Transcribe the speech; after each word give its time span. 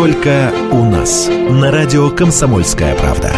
Только 0.00 0.50
у 0.72 0.82
нас. 0.82 1.28
На 1.28 1.70
радио 1.70 2.08
«Комсомольская 2.08 2.96
правда». 2.96 3.34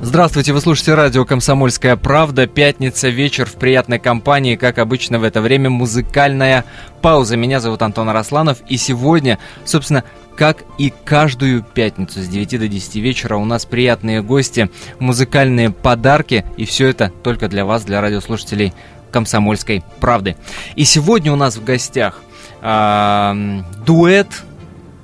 Здравствуйте, 0.00 0.54
вы 0.54 0.62
слушаете 0.62 0.94
радио 0.94 1.26
«Комсомольская 1.26 1.96
правда». 1.96 2.46
Пятница, 2.46 3.10
вечер 3.10 3.44
в 3.44 3.56
приятной 3.56 3.98
компании. 3.98 4.56
Как 4.56 4.78
обычно 4.78 5.18
в 5.18 5.22
это 5.22 5.42
время 5.42 5.68
музыкальная 5.68 6.64
пауза. 7.02 7.36
Меня 7.36 7.60
зовут 7.60 7.82
Антон 7.82 8.08
Арасланов. 8.08 8.62
И 8.70 8.78
сегодня, 8.78 9.38
собственно, 9.66 10.02
как 10.34 10.64
и 10.78 10.94
каждую 11.04 11.62
пятницу 11.62 12.22
с 12.22 12.26
9 12.26 12.58
до 12.58 12.68
10 12.68 12.94
вечера 12.96 13.36
у 13.36 13.44
нас 13.44 13.66
приятные 13.66 14.22
гости, 14.22 14.70
музыкальные 14.98 15.72
подарки. 15.72 16.46
И 16.56 16.64
все 16.64 16.88
это 16.88 17.12
только 17.22 17.48
для 17.48 17.66
вас, 17.66 17.84
для 17.84 18.00
радиослушателей 18.00 18.72
«Комсомольской 19.10 19.84
правды». 20.00 20.36
И 20.74 20.86
сегодня 20.86 21.34
у 21.34 21.36
нас 21.36 21.58
в 21.58 21.64
гостях 21.64 22.22
э, 22.66 23.62
дуэт, 23.86 24.42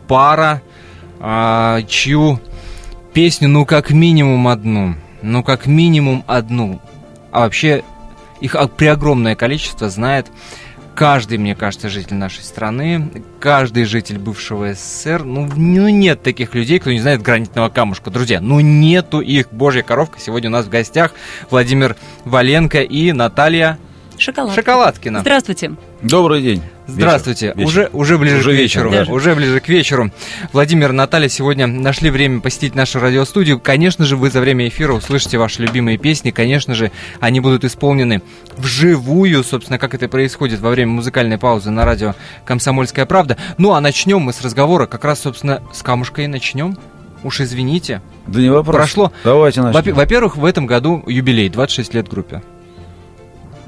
пара, 0.08 0.62
э, 1.20 1.82
чью 1.88 2.40
песню, 3.12 3.48
ну, 3.48 3.64
как 3.64 3.90
минимум 3.90 4.48
одну, 4.48 4.96
ну, 5.22 5.44
как 5.44 5.66
минимум 5.66 6.24
одну, 6.26 6.80
а 7.30 7.40
вообще 7.40 7.84
их 8.40 8.56
при 8.76 8.86
огромное 8.86 9.36
количество 9.36 9.88
знает 9.88 10.26
каждый, 10.94 11.38
мне 11.38 11.54
кажется, 11.54 11.88
житель 11.88 12.16
нашей 12.16 12.42
страны, 12.42 13.10
каждый 13.38 13.84
житель 13.84 14.18
бывшего 14.18 14.74
СССР, 14.74 15.22
ну, 15.22 15.48
ну 15.54 15.88
нет 15.88 16.22
таких 16.22 16.54
людей, 16.54 16.80
кто 16.80 16.90
не 16.90 17.00
знает 17.00 17.22
гранитного 17.22 17.68
камушка. 17.68 18.10
Друзья, 18.10 18.40
ну 18.40 18.58
нету 18.60 19.20
их. 19.20 19.52
Божья 19.52 19.82
коровка 19.82 20.18
сегодня 20.18 20.50
у 20.50 20.52
нас 20.52 20.66
в 20.66 20.70
гостях. 20.70 21.14
Владимир 21.50 21.96
Валенко 22.24 22.82
и 22.82 23.12
Наталья 23.12 23.78
Шоколад. 24.18 24.54
Шоколадкина. 24.54 25.20
Здравствуйте. 25.20 25.72
Добрый 26.02 26.42
день. 26.42 26.62
Здравствуйте. 26.86 27.52
Вечер. 27.56 27.66
Уже, 27.66 27.90
уже 27.92 28.18
ближе 28.18 28.38
Уже 28.38 28.50
к 28.50 28.54
вечеру. 28.54 28.90
вечер, 28.90 29.06
да. 29.06 29.12
Уже 29.12 29.34
ближе 29.34 29.60
к 29.60 29.68
вечеру. 29.68 30.10
Владимир 30.52 30.90
и 30.90 30.92
Наталья 30.92 31.28
сегодня 31.28 31.66
нашли 31.66 32.10
время 32.10 32.40
посетить 32.40 32.74
нашу 32.74 32.98
радиостудию. 33.00 33.58
Конечно 33.60 34.04
же, 34.04 34.16
вы 34.16 34.30
за 34.30 34.40
время 34.40 34.68
эфира 34.68 34.92
услышите 34.92 35.38
ваши 35.38 35.62
любимые 35.62 35.96
песни. 35.98 36.30
Конечно 36.30 36.74
же, 36.74 36.90
они 37.20 37.40
будут 37.40 37.64
исполнены 37.64 38.20
вживую, 38.56 39.42
собственно, 39.44 39.78
как 39.78 39.94
это 39.94 40.08
происходит 40.08 40.60
во 40.60 40.70
время 40.70 40.92
музыкальной 40.92 41.38
паузы 41.38 41.70
на 41.70 41.84
радио 41.84 42.14
«Комсомольская 42.44 43.06
правда». 43.06 43.36
Ну, 43.58 43.72
а 43.72 43.80
начнем 43.80 44.20
мы 44.20 44.32
с 44.32 44.40
разговора 44.42 44.86
как 44.86 45.04
раз, 45.04 45.20
собственно, 45.20 45.62
с 45.72 45.82
камушка 45.82 46.22
и 46.22 46.26
начнем. 46.26 46.76
Уж 47.24 47.40
извините. 47.42 48.02
Да 48.26 48.40
не 48.40 48.50
вопрос. 48.50 48.76
Прошло. 48.76 49.12
Давайте 49.24 49.62
начнем. 49.62 49.94
Во- 49.94 50.00
Во-первых, 50.00 50.36
в 50.36 50.44
этом 50.44 50.66
году 50.66 51.04
юбилей, 51.06 51.48
26 51.48 51.94
лет 51.94 52.08
группе. 52.08 52.42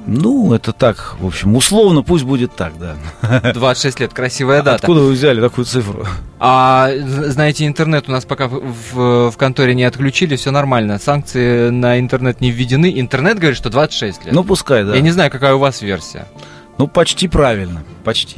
Ну, 0.07 0.53
это 0.53 0.71
так, 0.71 1.15
в 1.19 1.25
общем, 1.25 1.55
условно 1.55 2.03
пусть 2.03 2.23
будет 2.25 2.55
так, 2.55 2.73
да. 2.77 3.51
26 3.53 3.99
лет, 4.01 4.13
красивая 4.13 4.61
дата. 4.61 4.77
Откуда 4.77 5.01
вы 5.01 5.11
взяли 5.13 5.41
такую 5.41 5.65
цифру? 5.65 6.05
А 6.39 6.91
знаете, 6.97 7.65
интернет 7.65 8.07
у 8.07 8.11
нас 8.11 8.23
пока 8.25 8.47
в, 8.47 8.61
в- 8.93 9.31
в 9.31 9.37
конторе 9.37 9.73
не 9.73 9.83
отключили, 9.83 10.35
все 10.35 10.51
нормально. 10.51 10.99
Санкции 10.99 11.69
на 11.69 11.99
интернет 11.99 12.39
не 12.41 12.51
введены. 12.51 12.99
Интернет 12.99 13.39
говорит, 13.39 13.57
что 13.57 13.69
26 13.69 14.25
лет. 14.25 14.33
Ну, 14.35 14.43
пускай, 14.43 14.83
да. 14.83 14.93
Я 14.95 15.01
не 15.01 15.11
знаю, 15.11 15.31
какая 15.31 15.55
у 15.55 15.59
вас 15.59 15.81
версия. 15.81 16.27
Ну, 16.77 16.87
почти 16.87 17.27
правильно, 17.27 17.83
почти. 18.03 18.37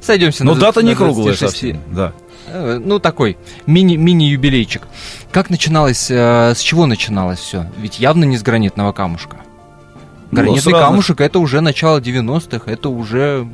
Сойдемся 0.00 0.44
Но 0.44 0.54
на 0.54 0.60
дата 0.60 0.80
на 0.82 0.88
не 0.88 0.94
круглая 0.94 1.36
26. 1.36 1.52
совсем, 1.52 1.80
да. 1.94 2.12
Э, 2.48 2.80
Ну, 2.82 2.98
такой 2.98 3.36
мини, 3.66 3.96
мини-юбилейчик. 3.96 4.82
Как 5.30 5.50
начиналось, 5.50 6.10
э, 6.10 6.52
с 6.56 6.58
чего 6.60 6.86
начиналось 6.86 7.38
все? 7.38 7.66
Ведь 7.78 8.00
явно 8.00 8.24
не 8.24 8.36
с 8.38 8.42
гранитного 8.42 8.92
камушка. 8.92 9.36
Ну, 10.30 10.36
Гранитный 10.36 10.72
разных- 10.72 10.88
камушек 10.88 11.20
это 11.20 11.38
уже 11.38 11.60
начало 11.60 12.00
90-х, 12.00 12.70
это 12.70 12.88
уже... 12.88 13.48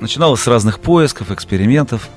Начиналось 0.00 0.40
с 0.40 0.46
разных 0.48 0.80
поисков, 0.80 1.30
экспериментов. 1.30 2.08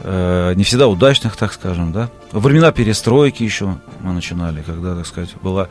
Э, 0.00 0.52
не 0.54 0.62
всегда 0.64 0.86
удачных, 0.86 1.36
так 1.36 1.52
скажем, 1.52 1.92
да. 1.92 2.08
Во 2.30 2.40
времена 2.40 2.70
перестройки 2.72 3.42
еще 3.42 3.76
мы 4.00 4.12
начинали, 4.12 4.62
когда, 4.62 4.94
так 4.94 5.06
сказать, 5.06 5.30
была 5.42 5.68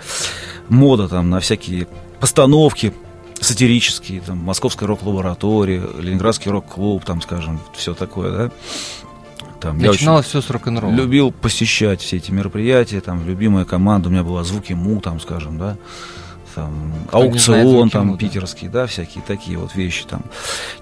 мода 0.67 1.07
там 1.07 1.29
на 1.29 1.39
всякие 1.39 1.87
постановки 2.19 2.93
сатирические, 3.39 4.21
там, 4.21 4.37
Московская 4.37 4.85
рок-лаборатория, 4.85 5.81
Ленинградский 5.97 6.51
рок-клуб, 6.51 7.03
там, 7.05 7.21
скажем, 7.21 7.59
все 7.73 7.93
такое, 7.93 8.31
да. 8.31 8.51
Там, 9.59 9.77
Начиналось 9.77 10.25
все 10.27 10.41
с 10.41 10.49
рок-н-ролла. 10.49 10.91
любил 10.93 11.31
посещать 11.31 12.01
все 12.01 12.17
эти 12.17 12.31
мероприятия, 12.31 12.99
там, 13.01 13.25
любимая 13.25 13.63
команда 13.65 14.09
у 14.09 14.11
меня 14.11 14.23
была 14.23 14.43
«Звуки 14.43 14.73
Му», 14.73 15.01
там, 15.01 15.19
скажем, 15.19 15.57
да, 15.57 15.77
там, 16.55 16.93
знает 17.09 17.13
аукцион 17.13 17.69
«Звуки 17.69 17.91
там 17.91 18.07
Му», 18.07 18.13
да. 18.13 18.19
питерский, 18.19 18.67
да, 18.67 18.87
всякие 18.87 19.23
такие 19.25 19.57
вот 19.57 19.75
вещи, 19.75 20.05
там, 20.05 20.23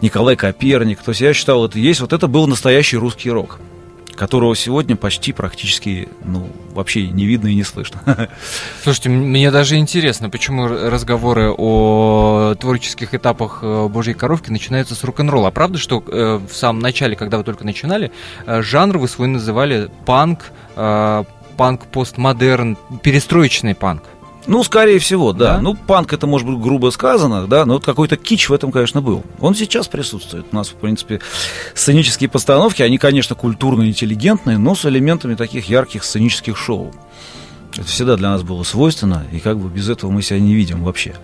Николай 0.01 0.35
Коперник, 0.35 1.01
то 1.01 1.09
есть 1.09 1.21
я 1.21 1.33
считал, 1.33 1.65
это 1.65 1.79
есть, 1.79 2.01
вот 2.01 2.13
это 2.13 2.27
был 2.27 2.47
настоящий 2.47 2.97
русский 2.97 3.31
рок, 3.31 3.59
которого 4.19 4.53
сегодня 4.53 4.97
почти 4.97 5.31
практически, 5.31 6.09
ну, 6.25 6.49
вообще 6.73 7.07
не 7.07 7.25
видно 7.25 7.47
и 7.47 7.55
не 7.55 7.63
слышно. 7.63 8.01
Слушайте, 8.83 9.09
мне 9.09 9.49
даже 9.49 9.77
интересно, 9.77 10.29
почему 10.29 10.67
разговоры 10.67 11.53
о 11.57 12.53
творческих 12.59 13.13
этапах 13.13 13.59
э, 13.61 13.87
Божьей 13.87 14.15
коровки 14.15 14.51
начинаются 14.51 14.93
с 14.93 15.05
рок-н-ролла. 15.05 15.47
А 15.47 15.51
правда, 15.51 15.77
что 15.77 16.03
э, 16.05 16.39
в 16.45 16.53
самом 16.53 16.81
начале, 16.81 17.15
когда 17.15 17.37
вы 17.37 17.45
только 17.45 17.63
начинали, 17.63 18.11
э, 18.45 18.61
жанр 18.61 18.97
вы 18.97 19.07
свой 19.07 19.29
называли 19.29 19.89
панк, 20.05 20.51
э, 20.75 21.23
панк-постмодерн, 21.55 22.77
перестроечный 23.01 23.73
панк? 23.73 24.03
Ну, 24.47 24.63
скорее 24.63 24.99
всего, 24.99 25.33
да. 25.33 25.55
Да? 25.55 25.61
Ну, 25.61 25.75
панк 25.75 26.13
это 26.13 26.25
может 26.25 26.47
быть 26.47 26.59
грубо 26.59 26.89
сказано, 26.89 27.47
да, 27.47 27.65
но 27.65 27.73
вот 27.73 27.85
какой-то 27.85 28.17
кич 28.17 28.49
в 28.49 28.53
этом, 28.53 28.71
конечно, 28.71 29.01
был. 29.01 29.23
Он 29.39 29.53
сейчас 29.53 29.87
присутствует. 29.87 30.45
У 30.51 30.55
нас, 30.55 30.69
в 30.69 30.75
принципе, 30.75 31.19
сценические 31.73 32.29
постановки, 32.29 32.81
они, 32.81 32.97
конечно, 32.97 33.35
культурные, 33.35 33.89
интеллигентные, 33.89 34.57
но 34.57 34.75
с 34.75 34.85
элементами 34.85 35.35
таких 35.35 35.69
ярких 35.69 36.03
сценических 36.03 36.57
шоу. 36.57 36.93
Это 37.73 37.83
всегда 37.83 38.15
для 38.15 38.29
нас 38.29 38.43
было 38.43 38.63
свойственно, 38.63 39.25
и 39.31 39.39
как 39.39 39.59
бы 39.59 39.69
без 39.69 39.89
этого 39.89 40.09
мы 40.09 40.21
себя 40.21 40.39
не 40.39 40.55
видим 40.55 40.83
вообще. 40.83 41.15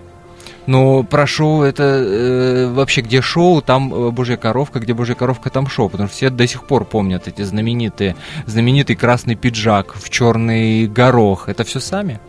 Но 0.66 1.04
про 1.04 1.26
шоу 1.26 1.62
это 1.62 1.82
э, 1.84 2.72
вообще 2.72 3.00
где 3.00 3.22
шоу, 3.22 3.62
там 3.62 3.92
э, 3.94 4.10
Божья 4.10 4.36
коровка, 4.36 4.80
где 4.80 4.94
Божья 4.94 5.14
коровка, 5.14 5.48
там 5.48 5.68
шоу. 5.68 5.88
Потому 5.88 6.08
что 6.08 6.16
все 6.16 6.30
до 6.30 6.46
сих 6.46 6.66
пор 6.66 6.84
помнят 6.84 7.28
эти 7.28 7.42
знаменитые, 7.42 8.16
знаменитый 8.46 8.96
красный 8.96 9.36
пиджак 9.36 9.94
в 9.94 10.10
черный 10.10 10.88
горох. 10.88 11.48
Это 11.48 11.62
все 11.62 11.78
сами? 11.78 12.20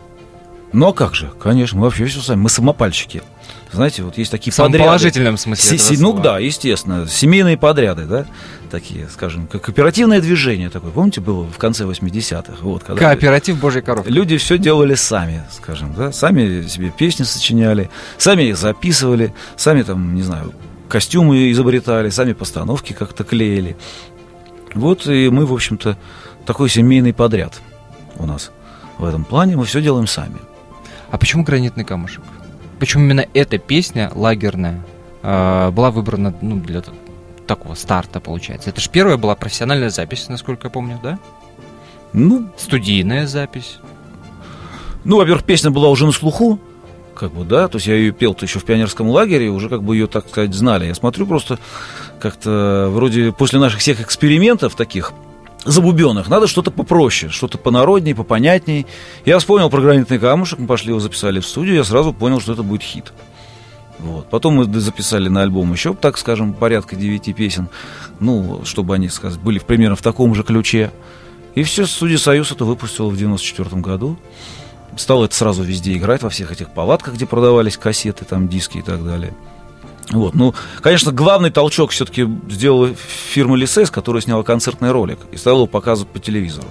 Ну, 0.72 0.88
а 0.88 0.92
как 0.92 1.14
же? 1.14 1.30
Конечно, 1.40 1.78
мы 1.78 1.84
вообще 1.84 2.04
все 2.04 2.20
сами. 2.20 2.40
Мы 2.40 2.50
самопальщики. 2.50 3.22
Знаете, 3.72 4.02
вот 4.02 4.18
есть 4.18 4.30
такие 4.30 4.52
В 4.52 4.56
подряды. 4.56 4.84
положительном 4.84 5.36
смысле. 5.38 5.78
Се- 5.78 5.92
ну 5.94 6.10
слова. 6.10 6.20
да, 6.22 6.38
естественно. 6.38 7.06
Семейные 7.06 7.56
подряды, 7.56 8.04
да, 8.04 8.26
такие, 8.70 9.08
скажем, 9.08 9.46
как 9.46 9.62
кооперативное 9.62 10.20
движение 10.20 10.68
такое. 10.70 10.90
Помните, 10.90 11.20
было 11.20 11.44
в 11.46 11.56
конце 11.58 11.84
80-х? 11.84 12.58
Вот, 12.62 12.82
когда 12.84 13.00
Кооператив 13.00 13.58
Божьей 13.58 13.82
коровки. 13.82 14.10
люди 14.10 14.36
все 14.36 14.58
делали 14.58 14.94
сами, 14.94 15.42
скажем, 15.50 15.94
да, 15.94 16.12
сами 16.12 16.66
себе 16.66 16.90
песни 16.90 17.24
сочиняли, 17.24 17.88
сами 18.18 18.42
их 18.44 18.56
записывали, 18.58 19.34
сами 19.56 19.82
там, 19.82 20.14
не 20.14 20.22
знаю, 20.22 20.52
костюмы 20.88 21.50
изобретали, 21.50 22.10
сами 22.10 22.32
постановки 22.34 22.92
как-то 22.92 23.24
клеили. 23.24 23.76
Вот 24.74 25.06
и 25.06 25.28
мы, 25.30 25.46
в 25.46 25.52
общем-то, 25.52 25.96
такой 26.46 26.68
семейный 26.68 27.12
подряд 27.14 27.60
у 28.16 28.26
нас 28.26 28.50
в 28.98 29.04
этом 29.04 29.24
плане. 29.24 29.56
Мы 29.56 29.64
все 29.64 29.80
делаем 29.82 30.06
сами. 30.06 30.36
А 31.10 31.18
почему 31.18 31.44
гранитный 31.44 31.84
камушек? 31.84 32.22
Почему 32.78 33.04
именно 33.04 33.26
эта 33.34 33.58
песня 33.58 34.10
лагерная 34.14 34.84
э, 35.22 35.70
была 35.70 35.90
выбрана 35.90 36.34
ну, 36.40 36.56
для 36.56 36.82
такого 37.46 37.74
старта, 37.74 38.20
получается? 38.20 38.70
Это 38.70 38.80
же 38.80 38.90
первая 38.90 39.16
была 39.16 39.34
профессиональная 39.34 39.90
запись, 39.90 40.28
насколько 40.28 40.68
я 40.68 40.70
помню, 40.70 41.00
да? 41.02 41.18
Ну, 42.12 42.50
Студийная 42.56 43.26
запись. 43.26 43.78
Ну, 45.04 45.16
во-первых, 45.16 45.44
песня 45.44 45.70
была 45.70 45.88
уже 45.88 46.06
на 46.06 46.12
слуху, 46.12 46.60
как 47.14 47.32
бы, 47.32 47.44
да, 47.44 47.68
то 47.68 47.76
есть 47.76 47.86
я 47.86 47.94
ее 47.94 48.12
пел-то 48.12 48.46
еще 48.46 48.60
в 48.60 48.64
пионерском 48.64 49.08
лагере, 49.08 49.46
и 49.46 49.48
уже 49.48 49.68
как 49.68 49.82
бы 49.82 49.96
ее, 49.96 50.06
так 50.06 50.28
сказать, 50.28 50.54
знали. 50.54 50.86
Я 50.86 50.94
смотрю 50.94 51.26
просто 51.26 51.58
как-то 52.20 52.88
вроде 52.92 53.32
после 53.32 53.58
наших 53.58 53.80
всех 53.80 54.00
экспериментов 54.00 54.76
таких 54.76 55.12
забубенных, 55.68 56.28
надо 56.28 56.46
что-то 56.46 56.70
попроще, 56.70 57.30
что-то 57.30 57.58
понародней, 57.58 58.14
попонятней. 58.14 58.86
Я 59.24 59.38
вспомнил 59.38 59.70
про 59.70 59.80
гранитный 59.80 60.18
камушек, 60.18 60.58
мы 60.58 60.66
пошли 60.66 60.90
его 60.90 61.00
записали 61.00 61.40
в 61.40 61.46
студию, 61.46 61.76
я 61.76 61.84
сразу 61.84 62.12
понял, 62.12 62.40
что 62.40 62.54
это 62.54 62.62
будет 62.62 62.82
хит. 62.82 63.12
Вот. 63.98 64.30
Потом 64.30 64.54
мы 64.54 64.80
записали 64.80 65.28
на 65.28 65.42
альбом 65.42 65.72
еще, 65.72 65.94
так 65.94 66.18
скажем, 66.18 66.54
порядка 66.54 66.96
девяти 66.96 67.32
песен, 67.32 67.68
ну, 68.20 68.62
чтобы 68.64 68.94
они, 68.94 69.08
сказать, 69.08 69.38
были 69.38 69.58
примерно 69.58 69.96
в 69.96 70.02
таком 70.02 70.34
же 70.34 70.42
ключе. 70.42 70.92
И 71.54 71.62
все, 71.64 71.86
студия 71.86 72.18
«Союз» 72.18 72.52
это 72.52 72.64
выпустила 72.64 73.08
в 73.08 73.16
94 73.16 73.80
году. 73.80 74.16
Стал 74.96 75.24
это 75.24 75.34
сразу 75.34 75.62
везде 75.62 75.96
играть, 75.96 76.22
во 76.22 76.30
всех 76.30 76.52
этих 76.52 76.70
палатках, 76.70 77.14
где 77.14 77.26
продавались 77.26 77.76
кассеты, 77.76 78.24
там, 78.24 78.48
диски 78.48 78.78
и 78.78 78.82
так 78.82 79.04
далее. 79.04 79.34
Вот. 80.10 80.34
Ну, 80.34 80.54
конечно, 80.80 81.12
главный 81.12 81.50
толчок 81.50 81.90
все-таки 81.90 82.26
сделала 82.48 82.90
фирма 82.94 83.56
Лисес, 83.56 83.90
которая 83.90 84.22
сняла 84.22 84.42
концертный 84.42 84.90
ролик 84.90 85.18
и 85.32 85.36
стала 85.36 85.56
его 85.58 85.66
показывать 85.66 86.10
по 86.12 86.18
телевизору. 86.18 86.68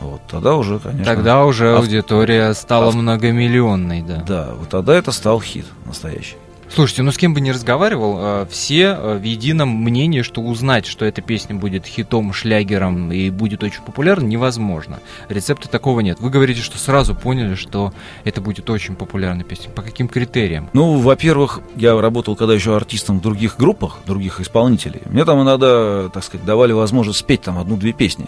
Вот. 0.00 0.20
Тогда 0.30 0.54
уже, 0.54 0.78
конечно... 0.78 1.04
Тогда 1.04 1.44
уже 1.44 1.72
Ав- 1.74 1.80
аудитория 1.80 2.52
стала 2.54 2.88
ав- 2.88 2.94
многомиллионной, 2.94 4.02
да. 4.02 4.22
Да, 4.26 4.48
вот 4.58 4.68
тогда 4.68 4.94
это 4.96 5.12
стал 5.12 5.40
хит 5.40 5.64
настоящий. 5.86 6.36
Слушайте, 6.74 7.02
ну 7.02 7.12
с 7.12 7.16
кем 7.16 7.34
бы 7.34 7.40
ни 7.40 7.50
разговаривал, 7.50 8.16
э, 8.18 8.46
все 8.50 8.96
э, 8.98 9.16
в 9.18 9.22
едином 9.22 9.68
мнении, 9.68 10.22
что 10.22 10.40
узнать, 10.40 10.86
что 10.86 11.04
эта 11.04 11.22
песня 11.22 11.54
будет 11.54 11.86
хитом, 11.86 12.32
шлягером 12.32 13.12
и 13.12 13.30
будет 13.30 13.62
очень 13.62 13.80
популярна, 13.82 14.26
невозможно. 14.26 14.98
Рецепта 15.28 15.68
такого 15.68 16.00
нет. 16.00 16.18
Вы 16.18 16.30
говорите, 16.30 16.62
что 16.62 16.76
сразу 16.76 17.14
поняли, 17.14 17.54
что 17.54 17.92
это 18.24 18.40
будет 18.40 18.68
очень 18.70 18.96
популярная 18.96 19.44
песня. 19.44 19.70
По 19.70 19.82
каким 19.82 20.08
критериям? 20.08 20.68
Ну, 20.72 20.98
во-первых, 20.98 21.60
я 21.76 22.00
работал 22.00 22.34
когда 22.34 22.54
еще 22.54 22.74
артистом 22.74 23.20
в 23.20 23.22
других 23.22 23.56
группах, 23.56 24.00
других 24.04 24.40
исполнителей. 24.40 25.02
Мне 25.04 25.24
там 25.24 25.40
иногда, 25.44 26.08
так 26.08 26.24
сказать, 26.24 26.44
давали 26.44 26.72
возможность 26.72 27.20
спеть 27.20 27.42
там 27.42 27.56
одну-две 27.56 27.92
песни. 27.92 28.26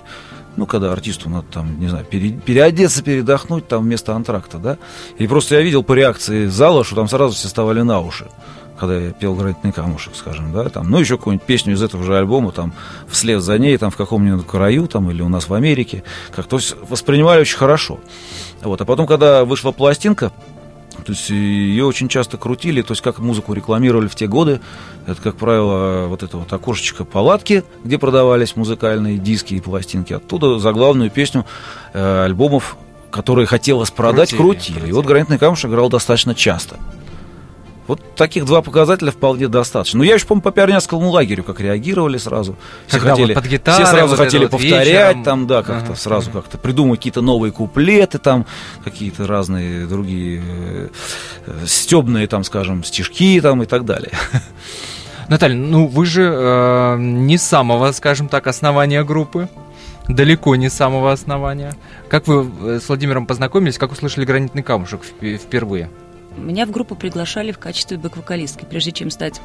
Ну, 0.56 0.66
когда 0.66 0.92
артисту 0.92 1.28
надо 1.28 1.46
там, 1.52 1.78
не 1.78 1.88
знаю, 1.88 2.04
пере, 2.04 2.30
переодеться, 2.30 3.02
передохнуть 3.02 3.68
там 3.68 3.84
вместо 3.84 4.14
антракта, 4.14 4.58
да. 4.58 4.78
И 5.18 5.26
просто 5.26 5.56
я 5.56 5.62
видел 5.62 5.82
по 5.82 5.92
реакции 5.92 6.46
зала, 6.46 6.84
что 6.84 6.96
там 6.96 7.08
сразу 7.08 7.34
все 7.34 7.48
вставали 7.48 7.82
на 7.82 8.00
уши 8.00 8.26
когда 8.78 8.98
я 8.98 9.12
пел 9.12 9.34
«Гранитный 9.34 9.72
камушек», 9.72 10.14
скажем, 10.14 10.52
да, 10.52 10.68
там, 10.68 10.90
ну, 10.90 10.98
еще 10.98 11.16
какую-нибудь 11.16 11.46
песню 11.46 11.74
из 11.74 11.82
этого 11.82 12.04
же 12.04 12.16
альбома, 12.16 12.52
там, 12.52 12.72
вслед 13.08 13.42
за 13.42 13.58
ней, 13.58 13.76
там, 13.78 13.90
в 13.90 13.96
каком-нибудь 13.96 14.46
краю, 14.46 14.86
там, 14.86 15.10
или 15.10 15.22
у 15.22 15.28
нас 15.28 15.48
в 15.48 15.54
Америке, 15.54 16.02
как, 16.34 16.46
то 16.46 16.56
есть 16.56 16.76
воспринимали 16.88 17.40
очень 17.40 17.56
хорошо. 17.56 17.98
Вот, 18.62 18.80
а 18.80 18.84
потом, 18.84 19.06
когда 19.06 19.44
вышла 19.44 19.72
пластинка, 19.72 20.32
то 21.04 21.12
есть 21.12 21.30
ее 21.30 21.84
очень 21.84 22.08
часто 22.08 22.36
крутили, 22.36 22.82
то 22.82 22.92
есть 22.92 23.02
как 23.02 23.18
музыку 23.18 23.52
рекламировали 23.52 24.08
в 24.08 24.14
те 24.14 24.26
годы. 24.26 24.60
Это, 25.06 25.20
как 25.20 25.36
правило, 25.36 26.06
вот 26.08 26.22
это 26.22 26.36
вот 26.36 26.52
окошечко 26.52 27.04
палатки, 27.04 27.64
где 27.84 27.98
продавались 27.98 28.56
музыкальные 28.56 29.18
диски 29.18 29.54
и 29.54 29.60
пластинки. 29.60 30.12
Оттуда 30.12 30.58
за 30.58 30.72
главную 30.72 31.10
песню 31.10 31.46
э, 31.92 32.24
альбомов, 32.24 32.76
которые 33.10 33.46
хотелось 33.46 33.90
продать, 33.90 34.30
крутили. 34.30 34.42
крутили. 34.42 34.74
крутили. 34.74 34.90
И 34.90 34.92
вот 34.92 35.06
«Гранитный 35.06 35.38
камушек» 35.38 35.70
играл 35.70 35.88
достаточно 35.88 36.34
часто. 36.34 36.76
Вот 37.86 38.16
таких 38.16 38.44
два 38.46 38.62
показателя 38.62 39.10
вполне 39.12 39.48
достаточно. 39.48 39.98
Но 39.98 40.04
я 40.04 40.14
еще 40.14 40.26
помню 40.26 40.42
по 40.42 40.50
пионерскому 40.50 41.08
лагерю, 41.10 41.44
как 41.44 41.60
реагировали 41.60 42.18
сразу. 42.18 42.56
Все, 42.86 42.98
Когда 42.98 43.12
хотели, 43.12 43.34
вот 43.34 43.42
под 43.42 43.50
гитарой, 43.50 43.84
все 43.84 43.92
сразу 43.92 44.08
вот 44.16 44.24
хотели 44.24 44.42
вот 44.42 44.50
повторять, 44.50 44.86
вечером. 44.88 45.24
там, 45.24 45.46
да, 45.46 45.62
как-то 45.62 45.86
Ага, 45.92 45.94
сразу 45.96 46.30
ага. 46.30 46.40
как-то 46.42 46.58
придумать 46.58 46.98
какие-то 46.98 47.20
новые 47.22 47.52
куплеты, 47.52 48.18
там, 48.18 48.44
какие-то 48.84 49.26
разные 49.26 49.86
другие 49.86 50.42
э, 51.46 51.64
стебные, 51.66 52.26
там, 52.26 52.42
скажем, 52.44 52.82
стишки 52.84 53.40
там 53.40 53.62
и 53.62 53.66
так 53.66 53.84
далее. 53.84 54.12
Наталья, 55.28 55.56
ну 55.56 55.86
вы 55.86 56.06
же 56.06 56.22
э, 56.32 56.96
не 56.98 57.38
самого, 57.38 57.92
скажем 57.92 58.28
так, 58.28 58.46
основания 58.46 59.02
группы. 59.04 59.48
Далеко 60.08 60.54
не 60.54 60.68
с 60.68 60.74
самого 60.74 61.10
основания. 61.10 61.74
Как 62.08 62.28
вы 62.28 62.48
э, 62.62 62.80
с 62.80 62.86
Владимиром 62.88 63.26
познакомились, 63.26 63.76
как 63.76 63.90
услышали 63.90 64.24
гранитный 64.24 64.62
камушек 64.62 65.00
вп- 65.20 65.36
впервые? 65.36 65.90
Меня 66.36 66.66
в 66.66 66.70
группу 66.70 66.94
приглашали 66.94 67.52
в 67.52 67.58
качестве 67.58 67.96
бэк-вокалистки, 67.96 68.64
прежде 68.64 68.92
чем 68.92 69.10
стать 69.10 69.40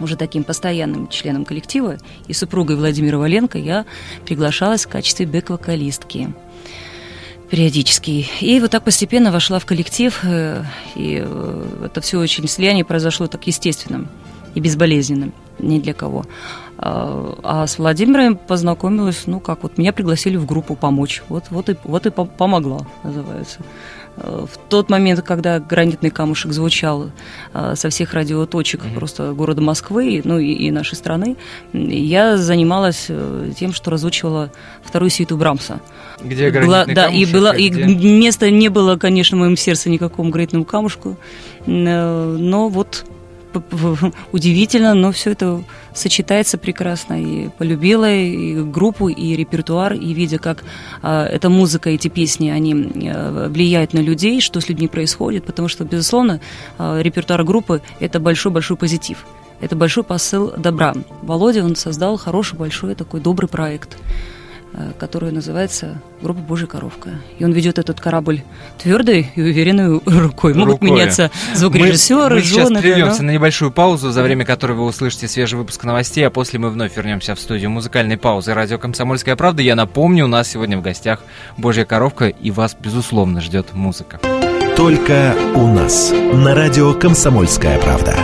уже 0.00 0.16
таким 0.16 0.44
постоянным 0.44 1.08
членом 1.08 1.44
коллектива, 1.44 1.98
и 2.26 2.32
супругой 2.32 2.76
Владимира 2.76 3.18
Валенко 3.18 3.58
я 3.58 3.84
приглашалась 4.24 4.86
в 4.86 4.88
качестве 4.88 5.26
бэк-вокалистки 5.26 6.34
периодически. 7.50 8.26
И 8.40 8.60
вот 8.60 8.70
так 8.70 8.84
постепенно 8.84 9.32
вошла 9.32 9.58
в 9.58 9.66
коллектив, 9.66 10.18
э, 10.22 10.64
и 10.94 11.22
э, 11.24 11.84
это 11.86 12.00
все 12.00 12.18
очень 12.18 12.46
слияние 12.46 12.84
произошло 12.84 13.26
так 13.26 13.46
естественным 13.46 14.08
и 14.54 14.60
безболезненным, 14.60 15.32
ни 15.58 15.80
для 15.80 15.94
кого. 15.94 16.24
А 16.76 17.38
а 17.42 17.66
с 17.66 17.78
Владимиром 17.78 18.36
познакомилась, 18.36 19.22
ну 19.26 19.40
как, 19.40 19.62
вот 19.62 19.78
меня 19.78 19.92
пригласили 19.92 20.36
в 20.36 20.46
группу 20.46 20.76
помочь. 20.76 21.22
Вот, 21.28 21.44
вот, 21.50 21.68
и, 21.68 21.76
вот 21.84 22.06
и 22.06 22.10
по- 22.10 22.24
помогла, 22.24 22.86
называется. 23.02 23.60
Э, 24.20 24.46
В 24.50 24.58
тот 24.68 24.90
момент, 24.90 25.22
когда 25.22 25.60
гранитный 25.60 26.10
камушек 26.10 26.52
звучал 26.52 27.10
э, 27.54 27.74
со 27.76 27.88
всех 27.90 28.14
радиоточек 28.14 28.80
просто 28.94 29.32
города 29.32 29.60
Москвы, 29.60 30.20
ну 30.24 30.38
и, 30.38 30.52
и 30.52 30.70
нашей 30.70 30.94
страны, 30.96 31.36
я 31.72 32.36
занималась 32.36 33.06
э, 33.08 33.52
тем, 33.58 33.72
что 33.72 33.90
разучивала 33.90 34.50
вторую 34.82 35.10
сьюту 35.10 35.36
Брамса. 35.36 35.80
Где 36.22 36.48
Была- 36.48 36.84
гранитный 36.84 36.94
да, 36.94 37.06
и 37.06 37.24
камушек, 37.24 37.32
было, 37.34 37.50
а 37.50 37.56
и 37.56 37.68
где- 37.68 37.84
места 37.84 38.50
не 38.50 38.68
было, 38.68 38.96
конечно, 38.96 39.36
в 39.36 39.40
моем 39.40 39.56
сердце 39.56 39.88
никакому 39.90 40.30
гранитному 40.30 40.64
камушку, 40.64 41.16
но 41.66 42.68
вот 42.68 43.04
удивительно, 44.32 44.94
но 44.94 45.12
все 45.12 45.32
это 45.32 45.62
сочетается 45.94 46.58
прекрасно. 46.58 47.20
И 47.20 47.48
полюбила 47.48 48.10
и 48.10 48.62
группу, 48.62 49.08
и 49.08 49.36
репертуар, 49.36 49.94
и 49.94 50.12
видя, 50.12 50.38
как 50.38 50.64
а, 51.02 51.26
эта 51.26 51.48
музыка, 51.48 51.90
эти 51.90 52.08
песни, 52.08 52.50
они 52.50 52.72
э, 52.72 53.48
влияют 53.48 53.92
на 53.92 53.98
людей, 53.98 54.40
что 54.40 54.60
с 54.60 54.68
людьми 54.68 54.88
происходит, 54.88 55.44
потому 55.44 55.68
что, 55.68 55.84
безусловно, 55.84 56.40
а, 56.78 57.00
репертуар 57.00 57.44
группы– 57.44 57.82
это 58.00 58.20
большой-большой 58.20 58.76
позитив. 58.76 59.24
Это 59.60 59.74
большой 59.74 60.04
посыл 60.04 60.52
добра. 60.56 60.94
Володя, 61.22 61.64
он 61.64 61.74
создал 61.74 62.16
хороший, 62.16 62.56
большой 62.56 62.94
такой 62.94 63.20
добрый 63.20 63.48
проект 63.48 63.96
э, 64.72 64.92
который 64.98 65.32
называется 65.32 66.00
«Группа 66.22 66.40
Божья 66.40 66.66
коровка». 66.66 67.10
И 67.38 67.44
он 67.44 67.52
ведет 67.52 67.78
этот 67.78 68.00
корабль 68.00 68.42
твердой 68.78 69.30
и 69.34 69.40
уверенной 69.40 70.00
рукой. 70.04 70.54
Могут 70.54 70.74
Рукой. 70.74 70.90
меняться 70.90 71.30
звукорежиссеры, 71.54 72.36
мы, 72.36 72.40
мы 72.40 72.42
сейчас 72.42 72.68
жены. 72.68 72.80
прервемся 72.80 73.18
да. 73.18 73.24
на 73.24 73.30
небольшую 73.30 73.70
паузу, 73.70 74.10
за 74.10 74.22
время 74.22 74.44
которой 74.44 74.72
вы 74.72 74.84
услышите 74.84 75.28
свежий 75.28 75.58
выпуск 75.58 75.84
новостей, 75.84 76.26
а 76.26 76.30
после 76.30 76.58
мы 76.58 76.70
вновь 76.70 76.96
вернемся 76.96 77.34
в 77.34 77.40
студию 77.40 77.70
музыкальной 77.70 78.16
паузы 78.16 78.54
радио 78.54 78.78
«Комсомольская 78.78 79.36
правда». 79.36 79.62
Я 79.62 79.74
напомню, 79.74 80.24
у 80.24 80.28
нас 80.28 80.48
сегодня 80.48 80.78
в 80.78 80.82
гостях 80.82 81.20
Божья 81.56 81.84
коровка, 81.84 82.28
и 82.28 82.50
вас, 82.50 82.76
безусловно, 82.78 83.40
ждет 83.40 83.74
музыка. 83.74 84.20
Только 84.76 85.34
у 85.54 85.66
нас. 85.66 86.12
На 86.32 86.54
радио 86.54 86.94
«Комсомольская 86.94 87.80
правда». 87.80 88.14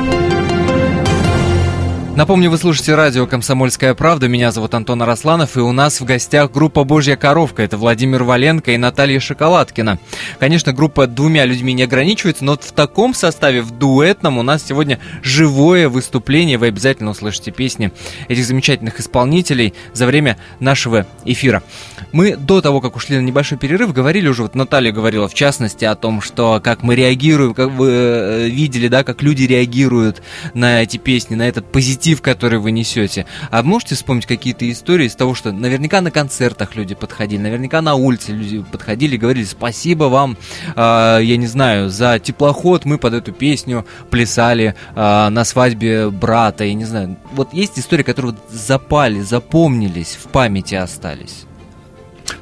Напомню, 2.16 2.48
вы 2.48 2.58
слушаете 2.58 2.94
радио 2.94 3.26
«Комсомольская 3.26 3.92
правда». 3.92 4.28
Меня 4.28 4.52
зовут 4.52 4.72
Антон 4.74 5.02
Арасланов, 5.02 5.56
и 5.56 5.60
у 5.60 5.72
нас 5.72 6.00
в 6.00 6.04
гостях 6.04 6.52
группа 6.52 6.84
«Божья 6.84 7.16
коровка». 7.16 7.62
Это 7.62 7.76
Владимир 7.76 8.22
Валенко 8.22 8.70
и 8.70 8.76
Наталья 8.76 9.18
Шоколадкина. 9.18 9.98
Конечно, 10.38 10.72
группа 10.72 11.08
двумя 11.08 11.44
людьми 11.44 11.72
не 11.72 11.82
ограничивается, 11.82 12.44
но 12.44 12.56
в 12.56 12.70
таком 12.70 13.14
составе, 13.14 13.62
в 13.62 13.72
дуэтном, 13.72 14.38
у 14.38 14.44
нас 14.44 14.64
сегодня 14.64 15.00
живое 15.24 15.88
выступление. 15.88 16.56
Вы 16.56 16.68
обязательно 16.68 17.10
услышите 17.10 17.50
песни 17.50 17.90
этих 18.28 18.46
замечательных 18.46 19.00
исполнителей 19.00 19.74
за 19.92 20.06
время 20.06 20.38
нашего 20.60 21.08
эфира. 21.24 21.64
Мы 22.12 22.36
до 22.36 22.60
того, 22.60 22.80
как 22.80 22.94
ушли 22.94 23.16
на 23.16 23.22
небольшой 23.22 23.58
перерыв, 23.58 23.92
говорили 23.92 24.28
уже, 24.28 24.42
вот 24.42 24.54
Наталья 24.54 24.92
говорила 24.92 25.26
в 25.26 25.34
частности 25.34 25.84
о 25.84 25.96
том, 25.96 26.20
что 26.20 26.60
как 26.62 26.84
мы 26.84 26.94
реагируем, 26.94 27.54
как 27.54 27.70
вы 27.70 27.90
э, 27.90 28.48
видели, 28.48 28.86
да, 28.86 29.02
как 29.02 29.20
люди 29.20 29.42
реагируют 29.42 30.22
на 30.54 30.80
эти 30.80 30.96
песни, 30.96 31.34
на 31.34 31.48
этот 31.48 31.72
позитив, 31.72 32.03
который 32.20 32.58
вы 32.58 32.70
несете. 32.70 33.26
А 33.50 33.62
можете 33.62 33.94
вспомнить 33.94 34.26
какие-то 34.26 34.70
истории 34.70 35.06
из 35.06 35.14
того, 35.14 35.34
что 35.34 35.52
наверняка 35.52 36.00
на 36.00 36.10
концертах 36.10 36.76
люди 36.76 36.94
подходили, 36.94 37.40
наверняка 37.40 37.80
на 37.80 37.94
улице 37.94 38.32
люди 38.32 38.62
подходили 38.62 39.14
и 39.14 39.18
говорили 39.18 39.44
спасибо 39.44 40.04
вам, 40.04 40.36
э, 40.76 41.20
я 41.22 41.36
не 41.36 41.46
знаю, 41.46 41.90
за 41.90 42.18
теплоход, 42.18 42.84
мы 42.84 42.98
под 42.98 43.14
эту 43.14 43.32
песню 43.32 43.86
плясали 44.10 44.74
э, 44.94 45.28
на 45.28 45.44
свадьбе 45.44 46.10
брата, 46.10 46.64
я 46.64 46.74
не 46.74 46.84
знаю. 46.84 47.16
Вот 47.32 47.52
есть 47.52 47.78
истории, 47.78 48.02
которые 48.02 48.34
запали, 48.50 49.20
запомнились, 49.20 50.18
в 50.22 50.28
памяти 50.28 50.74
остались. 50.74 51.44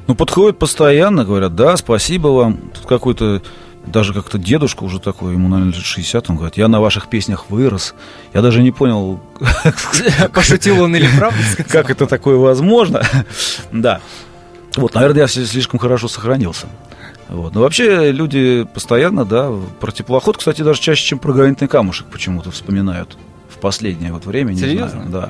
Ну, 0.07 0.15
подходят 0.15 0.59
постоянно, 0.59 1.23
говорят, 1.23 1.55
да, 1.55 1.77
спасибо 1.77 2.27
вам. 2.27 2.57
Тут 2.73 2.85
какой-то, 2.85 3.41
даже 3.85 4.13
как-то 4.13 4.37
дедушка 4.37 4.83
уже 4.83 4.99
такой, 4.99 5.33
ему, 5.33 5.49
наверное, 5.49 5.73
лет 5.73 5.83
60, 5.83 6.29
он 6.29 6.37
говорит, 6.37 6.57
я 6.57 6.67
на 6.67 6.79
ваших 6.79 7.09
песнях 7.09 7.49
вырос. 7.49 7.93
Я 8.33 8.41
даже 8.41 8.61
не 8.61 8.71
понял, 8.71 9.19
Пошутил 10.33 10.81
он 10.81 10.95
или 10.95 11.07
правда 11.17 11.39
как 11.69 11.89
это 11.89 12.07
такое 12.07 12.37
возможно. 12.37 13.01
Да. 13.71 14.01
Вот, 14.75 14.95
наверное, 14.95 15.21
я 15.21 15.27
слишком 15.27 15.79
хорошо 15.79 16.07
сохранился. 16.07 16.67
Вот. 17.29 17.53
Но 17.53 17.61
вообще 17.61 18.11
люди 18.11 18.67
постоянно, 18.73 19.25
да, 19.25 19.51
про 19.79 19.91
теплоход, 19.91 20.37
кстати, 20.37 20.61
даже 20.61 20.81
чаще, 20.81 21.05
чем 21.05 21.19
про 21.19 21.33
гранитный 21.33 21.67
камушек 21.67 22.07
почему-то 22.07 22.51
вспоминают 22.51 23.17
в 23.49 23.59
последнее 23.59 24.11
вот 24.11 24.25
время. 24.25 24.53
Не 24.53 24.59
Серьезно? 24.59 24.89
знаю, 24.89 25.09
да. 25.09 25.29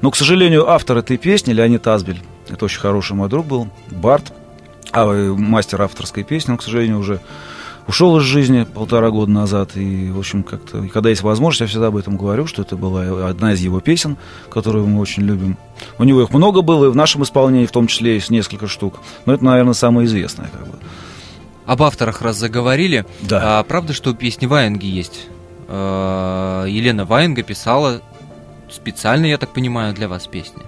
Но, 0.00 0.10
к 0.10 0.16
сожалению, 0.16 0.68
автор 0.68 0.98
этой 0.98 1.16
песни, 1.16 1.52
Леонид 1.52 1.86
Азбель, 1.86 2.20
это 2.48 2.64
очень 2.64 2.80
хороший 2.80 3.14
мой 3.14 3.28
друг 3.28 3.46
был, 3.46 3.68
Барт, 3.90 4.32
а, 4.92 5.06
э, 5.12 5.32
мастер 5.32 5.82
авторской 5.82 6.22
песни, 6.22 6.52
он, 6.52 6.58
к 6.58 6.62
сожалению, 6.62 6.98
уже 6.98 7.20
ушел 7.86 8.16
из 8.18 8.22
жизни 8.22 8.64
полтора 8.64 9.10
года 9.10 9.30
назад. 9.30 9.76
И, 9.76 10.10
в 10.10 10.18
общем, 10.18 10.42
как-то, 10.42 10.86
когда 10.88 11.10
есть 11.10 11.22
возможность, 11.22 11.60
я 11.60 11.66
всегда 11.66 11.88
об 11.88 11.96
этом 11.96 12.16
говорю, 12.16 12.46
что 12.46 12.62
это 12.62 12.76
была 12.76 13.28
одна 13.28 13.52
из 13.52 13.60
его 13.60 13.80
песен, 13.80 14.16
которую 14.50 14.86
мы 14.86 15.00
очень 15.00 15.22
любим. 15.24 15.56
У 15.98 16.04
него 16.04 16.22
их 16.22 16.30
много 16.30 16.62
было, 16.62 16.86
и 16.86 16.90
в 16.90 16.96
нашем 16.96 17.22
исполнении 17.22 17.66
в 17.66 17.72
том 17.72 17.86
числе 17.86 18.14
есть 18.14 18.30
несколько 18.30 18.66
штук. 18.66 19.00
Но 19.26 19.34
это, 19.34 19.44
наверное, 19.44 19.74
самое 19.74 20.06
известное. 20.06 20.48
Как 20.48 20.66
бы. 20.66 20.78
Об 21.66 21.82
авторах 21.82 22.22
раз 22.22 22.36
заговорили. 22.36 23.06
Да. 23.22 23.58
А, 23.58 23.62
правда, 23.62 23.92
что 23.92 24.12
песни 24.14 24.46
Ваенги 24.46 24.86
есть? 24.86 25.26
А, 25.68 26.64
Елена 26.66 27.04
Ваенга 27.04 27.42
писала 27.42 28.02
специально, 28.70 29.26
я 29.26 29.38
так 29.38 29.52
понимаю, 29.52 29.94
для 29.94 30.08
вас 30.08 30.26
песни. 30.26 30.62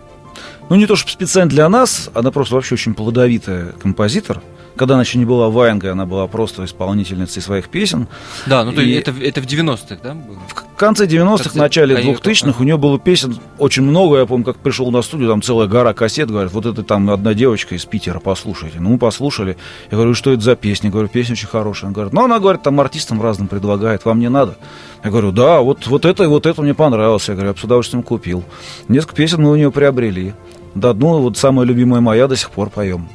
Ну, 0.68 0.76
не 0.76 0.86
то, 0.86 0.96
чтобы 0.96 1.12
специально 1.12 1.50
для 1.50 1.68
нас, 1.68 2.10
она 2.14 2.30
просто 2.30 2.54
вообще 2.54 2.74
очень 2.74 2.94
плодовитая 2.94 3.72
композитор. 3.72 4.42
Когда 4.76 4.94
она 4.94 5.02
еще 5.02 5.18
не 5.18 5.24
была 5.24 5.48
Ваенгой, 5.50 5.90
она 5.92 6.06
была 6.06 6.26
просто 6.26 6.64
исполнительницей 6.64 7.42
своих 7.42 7.68
песен. 7.68 8.06
Да, 8.46 8.64
ну 8.64 8.72
то 8.72 8.80
И- 8.82 8.92
это, 8.92 9.12
это 9.20 9.40
в 9.40 9.46
90-х, 9.46 9.96
да? 10.02 10.14
было? 10.14 10.38
В 10.74 10.78
конце 10.78 11.06
90-х, 11.06 11.44
Конце- 11.44 11.58
начале 11.58 11.94
конечно, 11.96 12.20
2000-х 12.30 12.60
у 12.60 12.64
нее 12.64 12.76
было 12.76 12.98
песен 12.98 13.38
очень 13.58 13.82
много. 13.82 14.18
Я 14.18 14.26
помню, 14.26 14.44
как 14.44 14.58
пришел 14.58 14.90
на 14.90 15.02
студию, 15.02 15.28
там 15.30 15.42
целая 15.42 15.66
гора 15.68 15.94
кассет, 15.94 16.30
говорят, 16.30 16.52
вот 16.52 16.66
это 16.66 16.82
там 16.82 17.08
одна 17.10 17.34
девочка 17.34 17.74
из 17.74 17.84
Питера, 17.84 18.20
послушайте. 18.20 18.78
Ну, 18.80 18.90
мы 18.90 18.98
послушали. 18.98 19.56
Я 19.90 19.96
говорю, 19.96 20.14
что 20.14 20.32
это 20.32 20.42
за 20.42 20.54
песня? 20.56 20.88
Я 20.88 20.92
говорю, 20.92 21.08
песня 21.08 21.32
очень 21.32 21.48
хорошая. 21.48 21.86
Она 21.88 21.94
говорит, 21.94 22.12
ну, 22.12 22.24
она, 22.24 22.38
говорит, 22.38 22.62
там 22.62 22.78
артистам 22.80 23.22
разным 23.22 23.48
предлагает, 23.48 24.04
вам 24.04 24.18
не 24.20 24.28
надо. 24.28 24.56
Я 25.02 25.10
говорю, 25.10 25.32
да, 25.32 25.60
вот, 25.60 25.86
вот 25.86 26.04
это 26.04 26.24
и 26.24 26.26
вот 26.26 26.46
это 26.46 26.60
мне 26.62 26.74
понравилось. 26.74 27.28
Я 27.28 27.34
говорю, 27.34 27.48
я 27.48 27.54
бы 27.54 27.58
с 27.60 27.64
удовольствием 27.64 28.02
купил. 28.02 28.44
Несколько 28.88 29.16
песен 29.16 29.42
мы 29.42 29.50
у 29.52 29.56
нее 29.56 29.70
приобрели. 29.70 30.34
Да, 30.74 30.90
одну, 30.90 31.20
вот 31.20 31.38
самая 31.38 31.64
любимая 31.66 32.02
моя, 32.02 32.28
до 32.28 32.36
сих 32.36 32.50
пор 32.50 32.68
поем. 32.68 33.08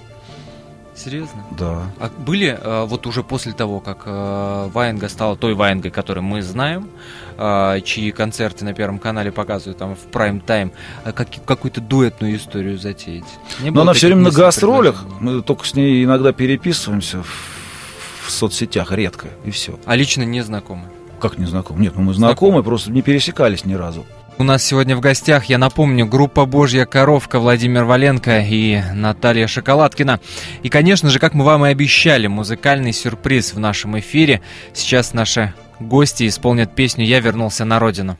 Серьезно? 1.03 1.43
Да. 1.57 1.81
А 1.99 2.09
были 2.17 2.57
э, 2.59 2.85
вот 2.85 3.07
уже 3.07 3.23
после 3.23 3.53
того, 3.53 3.79
как 3.79 4.03
э, 4.05 4.69
Ваенга 4.73 5.09
стала 5.09 5.35
той 5.35 5.53
Ваенгой, 5.55 5.89
которую 5.91 6.23
мы 6.23 6.41
знаем, 6.43 6.89
э, 7.37 7.81
чьи 7.83 8.11
концерты 8.11 8.65
на 8.65 8.73
Первом 8.73 8.99
канале 8.99 9.31
показывают 9.31 9.77
там 9.79 9.95
в 9.95 10.05
прайм-тайм, 10.11 10.71
э, 11.05 11.11
как- 11.11 11.29
какую-то 11.45 11.81
дуэтную 11.81 12.35
историю 12.35 12.77
затеять? 12.77 13.23
Не 13.61 13.69
Но 13.69 13.73
было 13.73 13.81
она 13.83 13.93
все 13.93 14.07
время 14.07 14.21
на 14.23 14.31
гастролях. 14.31 15.03
Мы 15.19 15.41
только 15.41 15.65
с 15.65 15.73
ней 15.73 16.03
иногда 16.03 16.33
переписываемся 16.33 17.23
в, 17.23 18.27
в 18.27 18.31
соцсетях, 18.31 18.91
редко, 18.91 19.27
и 19.43 19.49
все. 19.51 19.79
А 19.85 19.95
лично 19.95 20.23
не 20.23 20.41
знакомы? 20.41 20.83
Как 21.19 21.37
не 21.37 21.45
знакомы? 21.45 21.81
Нет, 21.81 21.93
ну 21.95 22.01
мы 22.03 22.13
Знакомы. 22.13 22.51
знакомы, 22.51 22.63
просто 22.63 22.91
не 22.91 23.01
пересекались 23.01 23.65
ни 23.65 23.73
разу. 23.73 24.05
У 24.41 24.43
нас 24.43 24.63
сегодня 24.63 24.95
в 24.95 25.01
гостях, 25.01 25.45
я 25.45 25.59
напомню, 25.59 26.07
группа 26.07 26.47
«Божья 26.47 26.85
коровка» 26.85 27.39
Владимир 27.39 27.83
Валенко 27.83 28.39
и 28.39 28.81
Наталья 28.91 29.45
Шоколадкина. 29.45 30.19
И, 30.63 30.69
конечно 30.69 31.11
же, 31.11 31.19
как 31.19 31.35
мы 31.35 31.45
вам 31.45 31.63
и 31.67 31.69
обещали, 31.69 32.25
музыкальный 32.25 32.91
сюрприз 32.91 33.53
в 33.53 33.59
нашем 33.59 33.99
эфире. 33.99 34.41
Сейчас 34.73 35.13
наши 35.13 35.53
гости 35.79 36.27
исполнят 36.27 36.73
песню 36.73 37.05
«Я 37.05 37.19
вернулся 37.19 37.65
на 37.65 37.77
родину». 37.77 38.17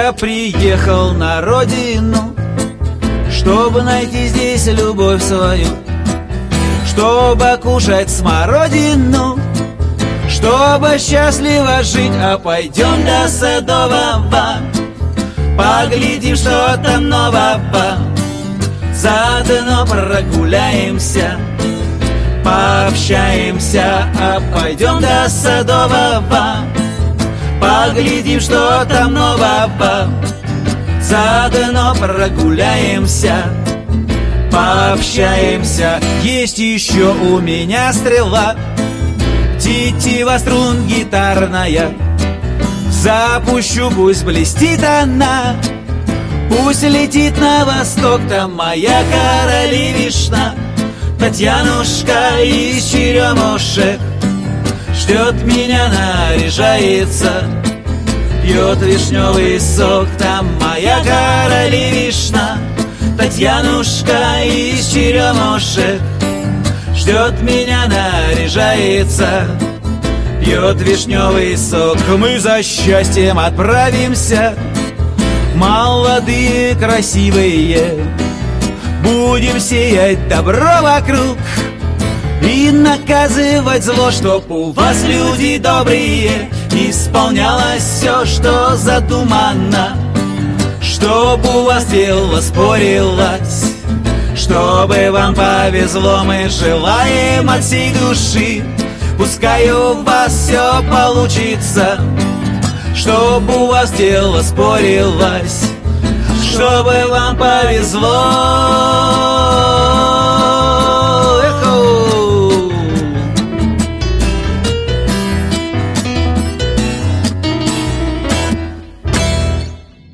Я 0.00 0.12
приехал 0.12 1.10
на 1.10 1.40
родину, 1.40 2.32
чтобы 3.32 3.82
найти 3.82 4.28
здесь 4.28 4.68
любовь 4.68 5.20
свою, 5.20 5.66
чтобы 6.86 7.58
кушать 7.60 8.08
смородину, 8.08 9.40
чтобы 10.28 10.98
счастливо 11.00 11.82
жить, 11.82 12.12
а 12.14 12.38
пойдем 12.38 13.04
до 13.04 13.28
Садового, 13.28 14.58
поглядим, 15.58 16.36
что 16.36 16.78
там 16.80 17.08
нового, 17.08 17.98
заодно 18.94 19.84
прогуляемся, 19.84 21.40
пообщаемся, 22.44 24.06
а 24.16 24.40
пойдем 24.54 25.00
до 25.00 25.28
Садового. 25.28 26.67
Поглядим, 27.60 28.40
что 28.40 28.84
там 28.88 29.14
нового. 29.14 30.08
Заодно 31.00 31.94
прогуляемся 31.98 33.44
Пообщаемся. 34.52 36.00
Есть 36.22 36.58
еще 36.58 37.12
у 37.12 37.38
меня 37.38 37.92
стрела 37.92 38.56
Тетива 39.58 40.36
струн 40.38 40.86
гитарная 40.86 41.92
Запущу, 42.90 43.90
пусть 43.90 44.24
блестит 44.24 44.82
она 44.84 45.56
Пусть 46.50 46.82
летит 46.82 47.38
на 47.38 47.64
восток. 47.64 48.20
Там 48.28 48.54
моя 48.54 49.02
королевишна 49.10 50.54
Татьянушка 51.18 52.42
из 52.42 52.84
черемушек 52.84 53.98
Ждет 55.08 55.42
меня, 55.42 55.88
наряжается. 55.88 57.42
Пьет 58.42 58.82
вишневый 58.82 59.58
сок 59.58 60.06
Там 60.18 60.46
моя 60.60 60.98
королевишна 60.98 62.58
Татьянушка 63.16 64.44
из 64.44 64.86
черемушек 64.88 65.98
Ждет 66.94 67.40
меня, 67.40 67.86
наряжается. 67.86 69.46
Пьет 70.44 70.78
вишневый 70.82 71.56
сок 71.56 71.96
Мы 72.18 72.38
за 72.38 72.62
счастьем 72.62 73.38
отправимся. 73.38 74.54
Молодые, 75.54 76.74
красивые 76.74 77.94
Будем 79.02 79.58
сеять 79.58 80.28
добро 80.28 80.82
вокруг 80.82 81.38
и 82.48 82.70
наказывать 82.70 83.84
зло, 83.84 84.10
чтоб 84.10 84.50
у 84.50 84.72
вас 84.72 85.04
люди 85.04 85.58
добрые 85.58 86.50
Исполнялось 86.72 87.82
все, 87.82 88.24
что 88.24 88.76
задумано. 88.76 89.96
Чтоб 90.80 91.44
у 91.44 91.64
вас 91.64 91.84
дело 91.86 92.40
спорилось 92.40 93.72
Чтобы 94.36 95.10
вам 95.10 95.34
повезло, 95.34 96.22
мы 96.24 96.48
желаем 96.48 97.48
от 97.50 97.62
всей 97.62 97.92
души. 97.92 98.64
Пускай 99.18 99.70
у 99.70 100.02
вас 100.02 100.32
все 100.32 100.82
получится 100.88 102.00
Чтоб 102.94 103.42
у 103.50 103.66
вас 103.66 103.90
дело 103.92 104.40
спорилось 104.42 105.64
Чтобы 106.40 107.04
вам 107.08 107.36
повезло 107.36 108.97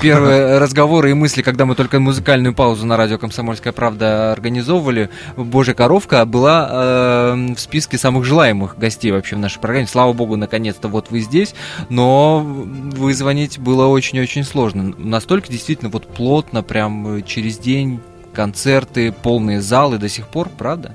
Первые 0.04 0.58
разговоры 0.58 1.12
и 1.12 1.14
мысли, 1.14 1.40
когда 1.40 1.64
мы 1.64 1.74
только 1.74 1.98
музыкальную 1.98 2.54
паузу 2.54 2.84
на 2.84 2.98
радио 2.98 3.16
«Комсомольская 3.16 3.72
правда» 3.72 4.32
организовывали, 4.32 5.08
«Божья 5.34 5.72
коровка» 5.72 6.22
была 6.26 6.68
э, 6.70 7.54
в 7.56 7.58
списке 7.58 7.96
самых 7.96 8.26
желаемых 8.26 8.76
гостей 8.76 9.12
вообще 9.12 9.36
в 9.36 9.38
нашей 9.38 9.60
программе. 9.60 9.86
Слава 9.86 10.12
богу, 10.12 10.36
наконец-то 10.36 10.88
вот 10.88 11.10
вы 11.10 11.20
здесь, 11.20 11.54
но 11.88 12.40
вызвонить 12.40 13.58
было 13.58 13.86
очень-очень 13.86 14.44
сложно. 14.44 14.94
Настолько 14.98 15.48
действительно 15.48 15.88
вот 15.88 16.06
плотно, 16.06 16.62
прям 16.62 17.24
через 17.24 17.56
день 17.56 17.98
концерты, 18.34 19.10
полные 19.10 19.62
залы 19.62 19.96
до 19.96 20.10
сих 20.10 20.28
пор, 20.28 20.50
правда? 20.50 20.94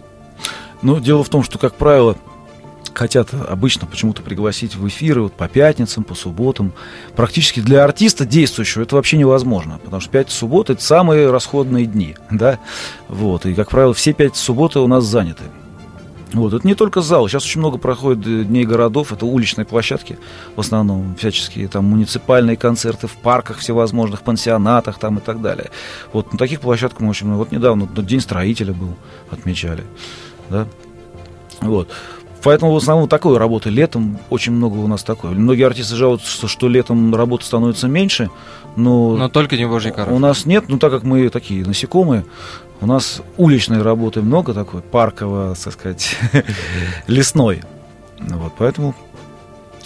Ну, 0.83 0.99
дело 0.99 1.23
в 1.23 1.29
том, 1.29 1.41
что, 1.41 1.57
как 1.57 1.73
правило, 1.73 2.15
хотят 2.93 3.33
обычно 3.33 3.87
почему-то 3.87 4.21
пригласить 4.21 4.75
в 4.75 4.87
эфиры 4.87 5.23
вот 5.23 5.33
по 5.33 5.47
пятницам, 5.47 6.03
по 6.03 6.15
субботам. 6.15 6.73
Практически 7.15 7.59
для 7.59 7.83
артиста 7.83 8.25
действующего 8.25 8.83
это 8.83 8.95
вообще 8.95 9.17
невозможно, 9.17 9.79
потому 9.83 10.01
что 10.01 10.11
пятница, 10.11 10.37
суббота– 10.37 10.73
это 10.73 10.83
самые 10.83 11.31
расходные 11.31 11.85
дни, 11.85 12.15
да, 12.31 12.59
вот, 13.07 13.45
и, 13.45 13.53
как 13.53 13.69
правило, 13.69 13.93
все 13.93 14.13
пятницы, 14.13 14.43
субботы 14.43 14.79
у 14.79 14.87
нас 14.87 15.03
заняты. 15.05 15.43
Вот, 16.33 16.53
это 16.53 16.65
не 16.67 16.75
только 16.75 17.01
зал. 17.01 17.27
Сейчас 17.27 17.43
очень 17.43 17.59
много 17.59 17.79
проходит 17.79 18.25
э, 18.27 18.43
дней 18.43 18.63
городов. 18.63 19.11
Это 19.11 19.25
уличные 19.25 19.65
площадки, 19.65 20.19
в 20.55 20.59
основном, 20.59 21.15
всяческие 21.15 21.67
там 21.67 21.85
муниципальные 21.85 22.55
концерты 22.55 23.07
в 23.07 23.13
парках 23.13 23.57
всевозможных, 23.57 24.21
пансионатах 24.21 24.99
там 24.99 25.17
и 25.17 25.21
так 25.21 25.41
далее. 25.41 25.71
Вот 26.13 26.31
на 26.31 26.37
таких 26.37 26.61
площадках 26.61 26.99
мы 26.99 27.09
очень 27.09 27.25
много. 27.25 27.39
Вот 27.39 27.51
недавно 27.51 27.85
вот, 27.85 28.05
День 28.05 28.21
строителя 28.21 28.73
был, 28.73 28.95
отмечали. 29.31 29.83
Да? 30.49 30.67
Вот. 31.61 31.89
Поэтому 32.43 32.73
в 32.73 32.77
основном 32.77 33.09
такой 33.09 33.37
работы 33.37 33.69
летом 33.69 34.17
очень 34.29 34.53
много 34.53 34.77
у 34.77 34.87
нас 34.87 35.03
такой. 35.03 35.31
Многие 35.31 35.63
артисты 35.63 35.95
жалуются, 35.95 36.29
что, 36.29 36.47
что 36.47 36.69
летом 36.69 37.13
работы 37.13 37.45
становится 37.45 37.87
меньше, 37.87 38.29
но, 38.75 39.17
Но 39.17 39.29
только 39.29 39.57
не 39.57 39.65
«Божья 39.65 39.91
у 39.91 39.93
коровка». 39.93 40.19
нас 40.19 40.45
нет, 40.45 40.65
ну 40.69 40.77
так 40.79 40.91
как 40.91 41.03
мы 41.03 41.27
такие 41.29 41.65
насекомые, 41.65 42.23
у 42.81 42.85
нас 42.85 43.21
уличной 43.37 43.81
работы 43.81 44.21
много 44.21 44.53
такой, 44.53 44.81
парково, 44.81 45.55
так 45.61 45.73
сказать, 45.73 46.15
лесной. 47.07 47.61
Вот, 48.19 48.53
поэтому 48.57 48.95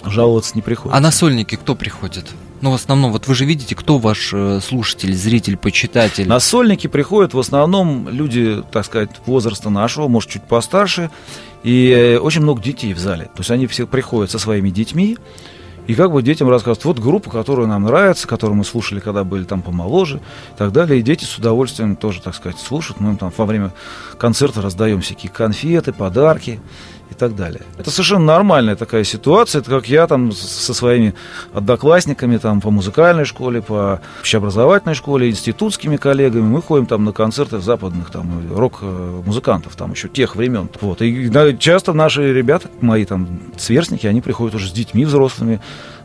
жаловаться 0.05 0.53
не 0.55 0.61
приходится. 0.61 0.97
А 0.97 1.01
на 1.01 1.11
сольники 1.11 1.55
кто 1.55 1.75
приходит? 1.75 2.25
Ну, 2.63 2.71
в 2.71 2.75
основном, 2.75 3.11
вот 3.11 3.27
вы 3.27 3.35
же 3.35 3.43
видите, 3.43 3.75
кто 3.75 3.97
ваш 3.97 4.31
э, 4.33 4.61
слушатель, 4.61 5.13
зритель, 5.13 5.57
почитатель. 5.57 6.25
На 6.25 6.39
сольники 6.39 6.87
приходят 6.87 7.33
в 7.33 7.39
основном 7.39 8.07
люди, 8.07 8.63
так 8.71 8.85
сказать, 8.85 9.09
возраста 9.25 9.69
нашего, 9.69 10.07
может, 10.07 10.29
чуть 10.29 10.43
постарше, 10.43 11.11
и 11.63 11.89
э, 11.89 12.19
очень 12.19 12.39
много 12.39 12.61
детей 12.63 12.93
в 12.93 12.99
зале. 12.99 13.25
То 13.25 13.39
есть 13.39 13.51
они 13.51 13.67
все 13.67 13.85
приходят 13.85 14.31
со 14.31 14.39
своими 14.39 14.69
детьми, 14.69 15.17
И 15.87 15.95
как 15.95 16.13
бы 16.13 16.23
детям 16.23 16.47
рассказывают, 16.47 16.85
вот 16.85 16.99
группа, 16.99 17.29
которая 17.29 17.67
нам 17.67 17.83
нравится, 17.83 18.29
которую 18.29 18.55
мы 18.55 18.63
слушали, 18.63 19.01
когда 19.01 19.25
были 19.25 19.43
там 19.43 19.61
помоложе 19.61 20.21
и 20.55 20.57
так 20.57 20.71
далее. 20.71 21.01
И 21.01 21.03
дети 21.03 21.25
с 21.25 21.37
удовольствием 21.37 21.97
тоже, 21.97 22.21
так 22.21 22.33
сказать, 22.33 22.57
слушают. 22.59 23.01
Мы 23.01 23.09
им 23.09 23.17
там 23.17 23.33
во 23.35 23.45
время 23.45 23.71
концерта 24.17 24.61
раздаем 24.61 25.01
всякие 25.01 25.29
конфеты, 25.29 25.91
подарки 25.91 26.61
и 27.09 27.13
так 27.13 27.35
далее. 27.35 27.61
Это 27.77 27.91
совершенно 27.91 28.25
нормальная 28.25 28.75
такая 28.75 29.03
ситуация. 29.03 29.61
Это 29.61 29.69
как 29.69 29.87
я 29.87 30.07
там 30.07 30.31
со 30.31 30.73
своими 30.73 31.13
одноклассниками 31.53 32.37
там 32.37 32.61
по 32.61 32.71
музыкальной 32.71 33.25
школе, 33.25 33.61
по 33.61 34.01
общеобразовательной 34.19 34.95
школе, 34.95 35.29
институтскими 35.29 35.97
коллегами. 35.97 36.43
Мы 36.43 36.61
ходим 36.61 36.85
там 36.85 37.03
на 37.05 37.11
концерты 37.11 37.59
западных 37.59 38.09
там 38.09 38.49
рок-музыкантов 38.53 39.75
там 39.75 39.91
еще 39.91 40.09
тех 40.09 40.35
времен. 40.35 40.69
Вот. 40.81 41.01
И 41.01 41.31
часто 41.59 41.93
наши 41.93 42.33
ребята, 42.33 42.69
мои 42.81 43.05
там 43.05 43.39
сверстники, 43.57 44.07
они 44.07 44.21
приходят 44.21 44.55
уже 44.55 44.67
с 44.67 44.71
детьми 44.71 45.05
взрослыми, 45.05 45.61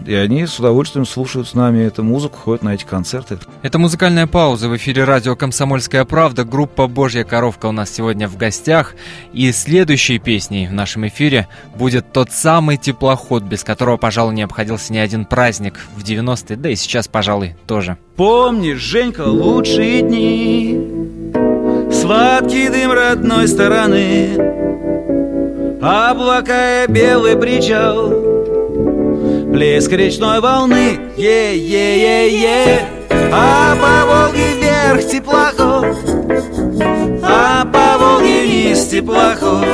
и 0.06 0.14
они 0.14 0.46
с 0.46 0.58
удовольствием 0.58 1.06
слушают 1.06 1.48
с 1.48 1.54
нами 1.54 1.84
эту 1.84 2.02
музыку, 2.02 2.38
ходят 2.38 2.62
на 2.62 2.74
эти 2.74 2.84
концерты. 2.84 3.38
Это 3.62 3.78
музыкальная 3.78 4.26
пауза 4.26 4.68
в 4.68 4.76
эфире 4.76 5.04
радио 5.04 5.36
«Комсомольская 5.36 6.04
правда». 6.04 6.44
Группа 6.44 6.86
«Божья 6.86 7.24
коровка» 7.24 7.66
у 7.66 7.72
нас 7.72 7.90
сегодня 7.90 8.28
в 8.28 8.36
гостях. 8.36 8.94
И 9.32 9.50
следующей 9.52 10.18
песней 10.18 10.66
в 10.66 10.72
нашем 10.72 11.06
эфире 11.08 11.48
будет 11.76 12.12
тот 12.12 12.30
самый 12.30 12.76
теплоход, 12.76 13.42
без 13.42 13.64
которого, 13.64 13.96
пожалуй, 13.96 14.34
не 14.34 14.42
обходился 14.42 14.92
ни 14.92 14.98
один 14.98 15.24
праздник 15.24 15.80
в 15.96 16.02
90-е, 16.02 16.56
да 16.56 16.70
и 16.70 16.76
сейчас, 16.76 17.08
пожалуй, 17.08 17.56
тоже. 17.66 17.98
Помнишь, 18.16 18.78
Женька, 18.78 19.22
лучшие 19.22 20.02
дни, 20.02 20.98
Сладкий 21.92 22.68
дым 22.68 22.92
родной 22.92 23.48
стороны, 23.48 24.30
Облака 25.80 26.84
и 26.84 26.90
белый 26.90 27.36
причал, 27.36 28.17
Плеск 29.58 29.90
речной 29.90 30.40
волны, 30.40 31.00
е-е-е-е. 31.16 32.78
А 33.32 33.74
по 33.74 34.06
Волге 34.06 34.54
вверх 34.54 35.04
теплоход. 35.04 35.96
А 37.24 37.64
по 37.64 37.98
Волге 37.98 38.42
вниз 38.42 38.86
теплоход. 38.86 39.66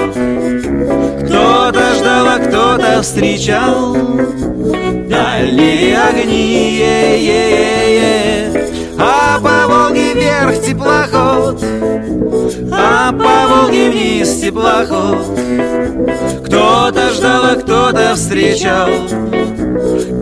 Кто-то 1.26 1.94
ждал, 1.96 2.26
а 2.26 2.38
кто-то 2.38 3.02
встречал. 3.02 3.94
Дальние 5.06 5.98
огни, 5.98 6.78
е-е-е-е. 6.78 8.52
А 8.98 9.38
по 9.38 9.68
Волге 9.70 10.14
вверх 10.14 10.62
теплоход. 10.62 11.62
А 12.72 13.12
по 13.12 13.46
Волге 13.54 13.90
вниз 13.90 14.40
теплоход. 14.40 15.26
Кто-то 16.46 17.10
ждал, 17.10 17.44
а 17.52 17.56
кто-то 17.56 18.14
встречал 18.14 18.88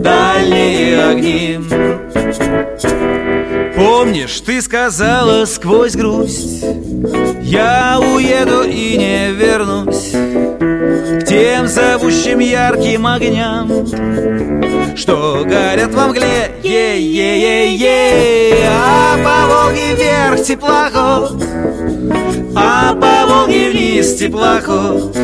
дальние 0.03 1.03
огни. 1.03 1.59
Помнишь, 3.75 4.39
ты 4.41 4.61
сказала 4.61 5.45
сквозь 5.45 5.95
грусть 5.95 6.63
Я 7.41 7.99
уеду 7.99 8.63
и 8.63 8.97
не 8.97 9.31
вернусь 9.31 10.11
К 10.11 11.25
тем 11.25 11.67
зовущим 11.67 12.39
ярким 12.39 13.07
огням 13.07 13.87
Что 14.95 15.43
горят 15.43 15.93
во 15.93 16.07
мгле 16.07 16.51
Е-е-е-е 16.63 17.89
А 18.69 19.17
по 19.17 19.47
Волге 19.47 19.95
вверх 19.95 20.43
теплоход 20.45 21.43
А 22.55 22.93
по 22.93 23.25
Волге 23.27 23.71
вниз 23.71 24.15
теплоход 24.15 25.17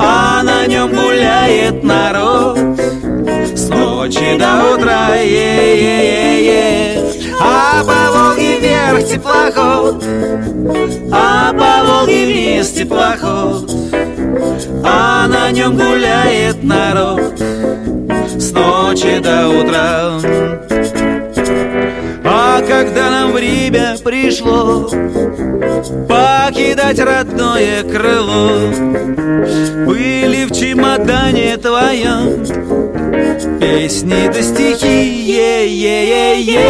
А 0.00 0.42
на 0.42 0.66
нем 0.66 0.90
гуляет 0.90 1.84
народ 1.84 2.55
с 3.66 3.68
ночи 3.68 4.38
до 4.38 4.74
утра, 4.74 5.08
е-е-е-е. 5.16 7.02
А 7.40 7.82
по 7.84 8.18
Волге 8.18 8.58
вверх 8.60 9.08
теплоход 9.08 10.04
А 11.12 11.52
по 11.52 11.86
Волге 11.86 12.26
вниз 12.26 12.72
теплоход. 12.72 13.70
А 14.84 15.26
на 15.28 15.50
нем 15.50 15.76
гуляет 15.76 16.62
народ 16.62 17.20
С 18.38 18.52
ночи 18.52 19.18
до 19.18 19.60
утра 19.60 20.20
когда 22.80 23.10
нам 23.10 23.32
время 23.32 23.96
пришло 24.04 24.86
Покидать 26.08 26.98
родное 26.98 27.82
крыло. 27.82 28.70
Были 29.86 30.44
в 30.44 30.52
чемодане 30.52 31.56
твоем 31.56 32.44
Песни 33.60 34.28
да 34.28 34.42
стихи, 34.42 35.32
е-е-е-е. 35.32 36.66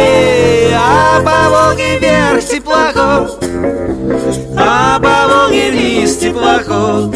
А 0.75 1.19
по 1.19 1.49
Волге 1.49 1.99
вверх 1.99 2.43
теплоход 2.45 3.43
А 4.55 4.99
по 4.99 5.17
Волге 5.27 5.71
вниз 5.71 6.17
теплоход. 6.17 7.15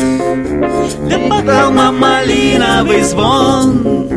Да 1.10 1.18
подал 1.30 1.72
малиновый 1.72 3.04
звон 3.04 4.10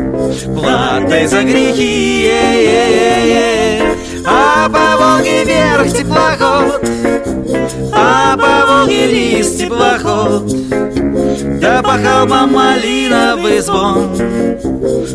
Платой 0.55 1.27
за 1.27 1.43
грехи, 1.43 2.27
е-е-е-е 2.27 3.64
А 4.27 4.69
по 4.69 4.97
Волге 4.97 5.43
вверх 5.43 5.91
теплоход. 5.93 6.81
А 7.93 8.35
по 8.37 8.65
Волге 8.67 9.07
вниз 9.07 9.55
теплоход. 9.55 10.51
Да 11.59 11.81
по 11.81 11.91
холмам 11.91 12.53
малиновый 12.53 13.59
звон. 13.59 14.15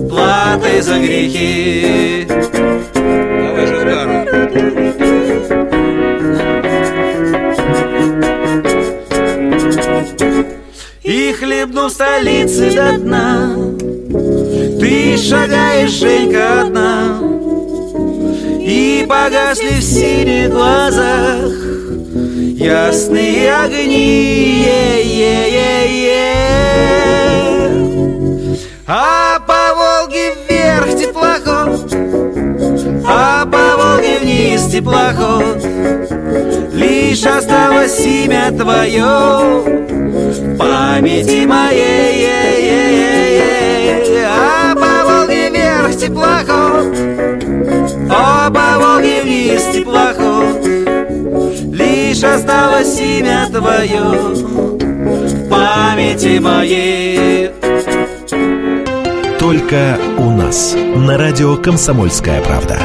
Платой 0.09 0.81
за 0.81 0.99
грехи. 0.99 2.27
Давай 2.95 3.67
же, 3.67 3.81
И 11.03 11.33
хлебну 11.33 11.89
столицы 11.89 12.71
до 12.73 12.99
дна. 12.99 13.57
Ты 14.79 15.17
шагаешь, 15.17 15.91
Женька, 15.91 16.63
одна 16.63 17.00
погасли 19.11 19.81
в 19.81 19.85
синих 19.85 20.51
глазах 20.51 21.51
Ясные 22.57 23.53
огни 23.65 24.65
е-е-е-е. 24.67 26.31
А 28.87 29.39
по 29.49 29.63
Волге 29.79 30.33
вверх 30.49 30.91
теплоход 31.01 31.95
А 33.05 33.47
по 33.53 33.65
Волге 33.81 34.19
вниз 34.23 34.63
теплоход 34.71 35.59
Лишь 36.73 37.27
осталось 37.27 38.01
имя 38.07 38.53
твое 38.53 39.03
в 40.35 40.59
памяти 40.59 41.47
моей 41.47 42.27
е-е-е-е. 42.27 43.55
А 44.27 44.75
по 44.75 44.93
Волге 45.09 45.51
вверх 45.51 45.97
теплоход 45.97 47.20
По 48.49 48.79
Волге 48.79 49.23
вниз 49.23 49.63
теплоход 49.73 50.65
Лишь 51.73 52.25
осталось 52.25 52.99
имя 52.99 53.47
твое 53.51 54.01
в 54.01 55.49
памяти 55.49 56.39
моей 56.39 57.51
Только 59.39 59.99
у 60.19 60.31
нас. 60.31 60.75
На 60.97 61.19
радио 61.19 61.57
«Комсомольская 61.57 62.43
правда». 62.43 62.81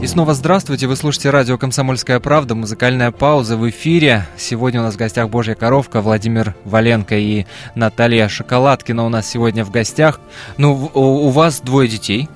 И 0.00 0.06
снова 0.06 0.34
здравствуйте, 0.34 0.86
вы 0.86 0.96
слушаете 0.96 1.30
радио 1.30 1.58
«Комсомольская 1.58 2.18
правда», 2.20 2.54
музыкальная 2.54 3.12
пауза 3.12 3.56
в 3.56 3.68
эфире. 3.70 4.26
Сегодня 4.36 4.80
у 4.80 4.84
нас 4.84 4.94
в 4.94 4.98
гостях 4.98 5.28
Божья 5.30 5.54
коровка, 5.54 6.00
Владимир 6.00 6.54
Валенко 6.64 7.16
и 7.16 7.46
Наталья 7.74 8.28
Шоколадкина 8.28 9.04
у 9.04 9.08
нас 9.08 9.28
сегодня 9.28 9.64
в 9.64 9.70
гостях. 9.70 10.20
Ну, 10.56 10.90
у 10.92 11.28
вас 11.28 11.60
двое 11.60 11.88
детей, 11.88 12.28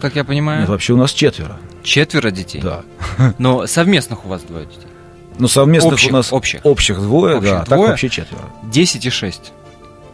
как 0.00 0.16
я 0.16 0.24
понимаю. 0.24 0.60
Нет, 0.60 0.68
вообще 0.68 0.92
у 0.94 0.96
нас 0.96 1.12
четверо. 1.12 1.58
Четверо 1.82 2.30
детей? 2.30 2.60
Да. 2.60 2.82
Но 3.38 3.66
совместных 3.66 4.24
у 4.24 4.28
вас 4.28 4.42
двое 4.42 4.66
детей? 4.66 4.86
Ну, 5.38 5.48
совместных 5.48 5.94
Общих, 5.94 6.10
у 6.10 6.12
нас 6.12 6.32
общих. 6.32 6.60
общих 6.64 7.00
двое, 7.00 7.36
Общих 7.36 7.50
да, 7.50 7.64
двое? 7.64 7.80
так 7.82 7.90
вообще 7.90 8.08
четверо. 8.10 8.42
10 8.64 9.06
и 9.06 9.10
6, 9.10 9.52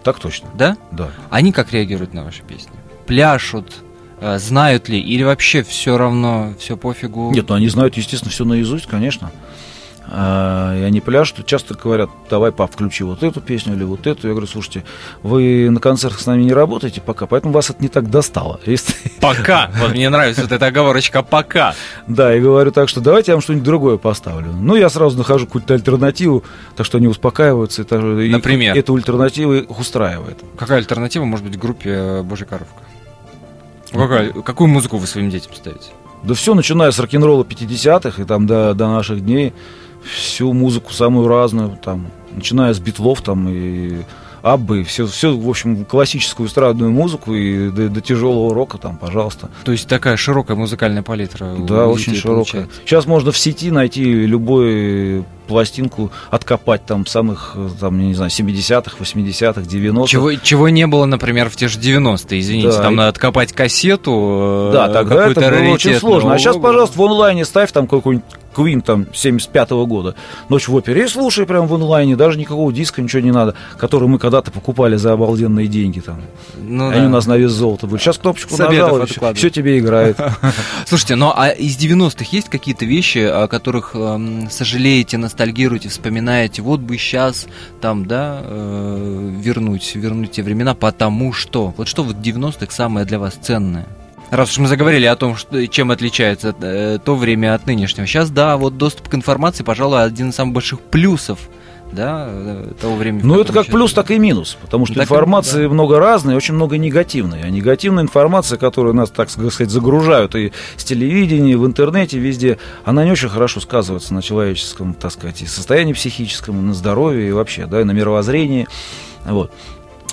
Так 0.04 0.20
точно, 0.20 0.48
да? 0.54 0.76
да. 0.92 1.08
Они 1.30 1.50
как 1.50 1.72
реагируют 1.72 2.14
на 2.14 2.22
ваши 2.22 2.42
песни? 2.42 2.70
Пляшут, 3.06 3.72
э, 4.20 4.38
знают 4.38 4.88
ли, 4.88 5.00
или 5.00 5.24
вообще 5.24 5.64
все 5.64 5.96
равно, 5.98 6.52
все 6.60 6.76
пофигу? 6.76 7.32
Нет, 7.32 7.48
ну 7.48 7.56
они 7.56 7.68
знают, 7.68 7.96
естественно, 7.96 8.30
все 8.30 8.44
наизусть, 8.44 8.86
конечно. 8.86 9.32
а, 10.08 10.78
и 10.78 10.82
они 10.82 11.00
пляшут, 11.00 11.44
часто 11.46 11.74
говорят, 11.74 12.08
давай, 12.30 12.52
пап, 12.52 12.72
включи 12.72 13.02
вот 13.02 13.24
эту 13.24 13.40
песню 13.40 13.74
или 13.74 13.82
вот 13.82 14.06
эту. 14.06 14.28
Я 14.28 14.32
говорю, 14.34 14.46
слушайте, 14.46 14.84
вы 15.24 15.68
на 15.70 15.80
концертах 15.80 16.20
с 16.20 16.26
нами 16.26 16.44
не 16.44 16.52
работаете 16.52 17.00
пока, 17.00 17.26
поэтому 17.26 17.52
вас 17.52 17.70
это 17.70 17.82
не 17.82 17.88
так 17.88 18.08
достало. 18.10 18.60
Если- 18.66 18.94
Пока. 19.34 19.70
Вот 19.78 19.90
мне 19.92 20.08
нравится 20.08 20.42
вот 20.42 20.52
эта 20.52 20.66
оговорочка 20.66 21.22
«пока». 21.22 21.74
Да, 22.06 22.34
и 22.34 22.40
говорю 22.40 22.70
так, 22.70 22.88
что 22.88 23.00
давайте 23.00 23.32
я 23.32 23.36
вам 23.36 23.42
что-нибудь 23.42 23.64
другое 23.64 23.96
поставлю. 23.96 24.52
Ну, 24.52 24.76
я 24.76 24.88
сразу 24.88 25.16
нахожу 25.18 25.46
какую-то 25.46 25.74
альтернативу, 25.74 26.44
так 26.76 26.86
что 26.86 26.98
они 26.98 27.06
успокаиваются. 27.08 27.82
и 27.82 27.84
так- 27.84 28.00
и 28.02 28.28
Например? 28.30 28.76
Эта 28.76 28.92
альтернатива 28.92 29.54
их 29.54 29.78
устраивает. 29.78 30.38
Какая 30.58 30.78
альтернатива 30.78 31.24
может 31.24 31.44
быть 31.46 31.58
группе 31.58 31.90
э, 31.90 32.22
«Божья 32.22 32.44
коровка»? 32.44 32.82
Какая- 33.92 34.32
какую 34.32 34.68
музыку 34.68 34.98
вы 34.98 35.06
своим 35.06 35.30
детям 35.30 35.54
ставите? 35.54 35.90
Да 36.22 36.34
все, 36.34 36.54
начиная 36.54 36.90
с 36.90 36.98
рок-н-ролла 36.98 37.44
50-х 37.44 38.20
и 38.22 38.24
там 38.24 38.46
до, 38.46 38.74
до 38.74 38.88
наших 38.88 39.24
дней, 39.24 39.52
всю 40.02 40.52
музыку 40.52 40.92
самую 40.92 41.28
разную, 41.28 41.78
там, 41.82 42.08
начиная 42.32 42.74
с 42.74 42.78
битлов 42.80 43.22
там 43.22 43.48
и 43.48 44.02
Аббы, 44.46 44.84
все, 44.84 45.08
все, 45.08 45.36
в 45.36 45.48
общем, 45.48 45.84
классическую 45.84 46.48
эстрадную 46.48 46.92
музыку 46.92 47.34
и 47.34 47.68
до, 47.68 47.88
до 47.88 48.00
тяжелого 48.00 48.54
рока 48.54 48.78
там, 48.78 48.96
пожалуйста. 48.96 49.50
То 49.64 49.72
есть 49.72 49.88
такая 49.88 50.16
широкая 50.16 50.56
музыкальная 50.56 51.02
палитра. 51.02 51.56
Да, 51.58 51.88
очень 51.88 52.14
широкая. 52.14 52.34
получается. 52.34 52.80
Сейчас 52.84 53.06
можно 53.06 53.32
в 53.32 53.38
сети 53.38 53.72
найти 53.72 54.04
любую 54.04 55.24
пластинку, 55.46 56.10
откопать 56.30 56.84
там 56.84 57.06
самых, 57.06 57.52
э, 57.56 57.68
там, 57.80 57.98
не 57.98 58.14
знаю, 58.14 58.30
70-х, 58.30 58.96
80-х, 58.98 59.60
90-х. 59.62 60.06
Чего, 60.08 60.34
чего 60.34 60.68
не 60.68 60.86
было, 60.86 61.04
например, 61.06 61.48
в 61.48 61.56
те 61.56 61.68
же 61.68 61.78
90-е, 61.78 62.40
извините, 62.40 62.68
Да, 62.68 62.82
там 62.82 62.94
и- 62.94 62.96
надо 62.96 63.08
откопать 63.08 63.52
кассету, 63.52 64.70
э, 64.70 64.72
Да, 64.72 64.88
тогда 64.88 65.28
это 65.28 65.40
было 65.40 65.72
очень 65.74 65.94
сложно. 65.98 66.34
А 66.34 66.38
сейчас, 66.38 66.56
пожалуйста, 66.56 66.98
в 66.98 67.02
онлайне 67.02 67.44
ставь 67.44 67.72
там 67.72 67.86
какой-нибудь 67.86 68.24
Queen 68.56 68.80
там 68.80 69.06
75 69.12 69.70
года. 69.86 70.14
Ночь 70.48 70.66
в 70.66 70.74
опере 70.74 71.04
и 71.04 71.08
слушай 71.08 71.44
прям 71.44 71.66
в 71.66 71.74
онлайне, 71.74 72.16
даже 72.16 72.38
никакого 72.38 72.72
диска, 72.72 73.02
ничего 73.02 73.20
не 73.20 73.30
надо, 73.30 73.54
который 73.76 74.08
мы 74.08 74.18
когда-то 74.18 74.50
покупали 74.50 74.96
за 74.96 75.12
обалденные 75.12 75.66
деньги 75.66 76.00
там. 76.00 76.22
Ну 76.56 76.88
Они 76.88 77.00
да. 77.02 77.06
у 77.06 77.10
нас 77.10 77.26
на 77.26 77.36
вес 77.36 77.52
золота 77.52 77.86
были. 77.86 78.00
Сейчас 78.00 78.16
кнопочку 78.16 78.56
нажал, 78.56 79.04
все, 79.34 79.50
тебе 79.50 79.78
играет. 79.78 80.16
Слушайте, 80.86 81.16
ну 81.16 81.32
а 81.36 81.48
из 81.50 81.76
90-х 81.76 82.24
есть 82.32 82.48
какие-то 82.48 82.86
вещи, 82.86 83.18
о 83.18 83.46
которых 83.46 83.90
эм, 83.94 84.48
сожалеете, 84.50 85.18
ностальгируете, 85.36 85.90
вспоминаете? 85.90 86.62
Вот 86.62 86.80
бы 86.80 86.96
сейчас 86.96 87.46
там, 87.80 88.06
да, 88.06 88.40
э, 88.42 89.34
вернуть, 89.38 89.94
вернуть 89.94 90.32
те 90.32 90.42
времена, 90.42 90.74
потому 90.74 91.32
что. 91.34 91.74
Вот 91.76 91.88
что 91.88 92.02
вот 92.02 92.16
в 92.16 92.20
90-х 92.20 92.72
самое 92.72 93.04
для 93.04 93.18
вас 93.18 93.34
ценное? 93.34 93.86
Раз 94.30 94.50
уж 94.50 94.58
мы 94.58 94.66
заговорили 94.66 95.04
о 95.04 95.14
том, 95.14 95.36
что, 95.36 95.64
чем 95.68 95.90
отличается 95.90 96.54
э, 96.60 96.98
то 97.04 97.16
время 97.16 97.54
от 97.54 97.66
нынешнего. 97.66 98.06
Сейчас, 98.06 98.30
да, 98.30 98.56
вот 98.56 98.78
доступ 98.78 99.08
к 99.08 99.14
информации, 99.14 99.62
пожалуй, 99.62 100.02
один 100.02 100.30
из 100.30 100.34
самых 100.34 100.54
больших 100.54 100.80
плюсов, 100.80 101.48
да, 101.92 102.26
э, 102.28 102.72
того 102.80 102.96
времени. 102.96 103.22
Ну, 103.24 103.40
это 103.40 103.52
как 103.52 103.66
плюс, 103.66 103.92
так 103.92 104.10
и 104.10 104.18
минус. 104.18 104.56
Потому 104.60 104.86
что 104.86 104.94
Так 104.94 105.02
и- 105.02 105.04
информации 105.04 105.66
много 105.66 105.98
разной, 105.98 106.34
очень 106.34 106.54
много 106.54 106.76
негативной. 106.78 107.42
А 107.42 107.48
негативная 107.50 108.02
информация, 108.02 108.58
которую 108.58 108.94
нас, 108.94 109.10
так 109.10 109.30
сказать, 109.30 109.70
загружают 109.70 110.34
и 110.34 110.52
с 110.76 110.84
телевидения, 110.84 111.52
и 111.52 111.56
в 111.56 111.64
интернете, 111.66 112.18
везде, 112.18 112.58
она 112.84 113.04
не 113.04 113.12
очень 113.12 113.28
хорошо 113.28 113.60
сказывается 113.60 114.14
на 114.14 114.22
человеческом, 114.22 114.94
так 114.94 115.12
сказать, 115.12 115.42
и 115.42 115.46
состоянии 115.46 115.92
психическом, 115.92 116.58
и 116.58 116.62
на 116.62 116.74
здоровье, 116.74 117.28
и 117.28 117.32
вообще, 117.32 117.66
да, 117.66 117.80
и 117.80 117.84
на 117.84 117.92
мировоззрении. 117.92 118.66
Вот. 119.24 119.50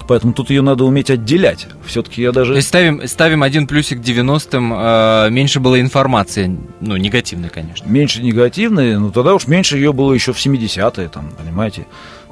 Поэтому 0.08 0.34
тут 0.34 0.50
ее 0.50 0.62
надо 0.62 0.84
уметь 0.84 1.10
отделять. 1.10 1.68
Все-таки 1.86 2.22
я 2.22 2.32
даже... 2.32 2.52
То 2.52 2.58
есть 2.58 2.68
ставим, 2.68 3.08
ставим 3.08 3.44
один 3.44 3.68
плюсик 3.68 4.00
90-м, 4.00 4.74
э, 4.74 5.30
меньше 5.30 5.60
было 5.60 5.80
информации, 5.80 6.58
ну, 6.82 6.98
негативной, 6.98 7.50
конечно. 7.50 7.88
меньше 7.88 8.22
негативной, 8.22 8.98
ну 8.98 9.12
тогда 9.12 9.34
уж 9.34 9.48
меньше 9.48 9.78
ее 9.78 9.94
было 9.94 10.14
еще 10.14 10.34
в 10.34 10.38
70-е, 10.38 11.10
там, 11.10 11.32
понимаете. 11.38 11.86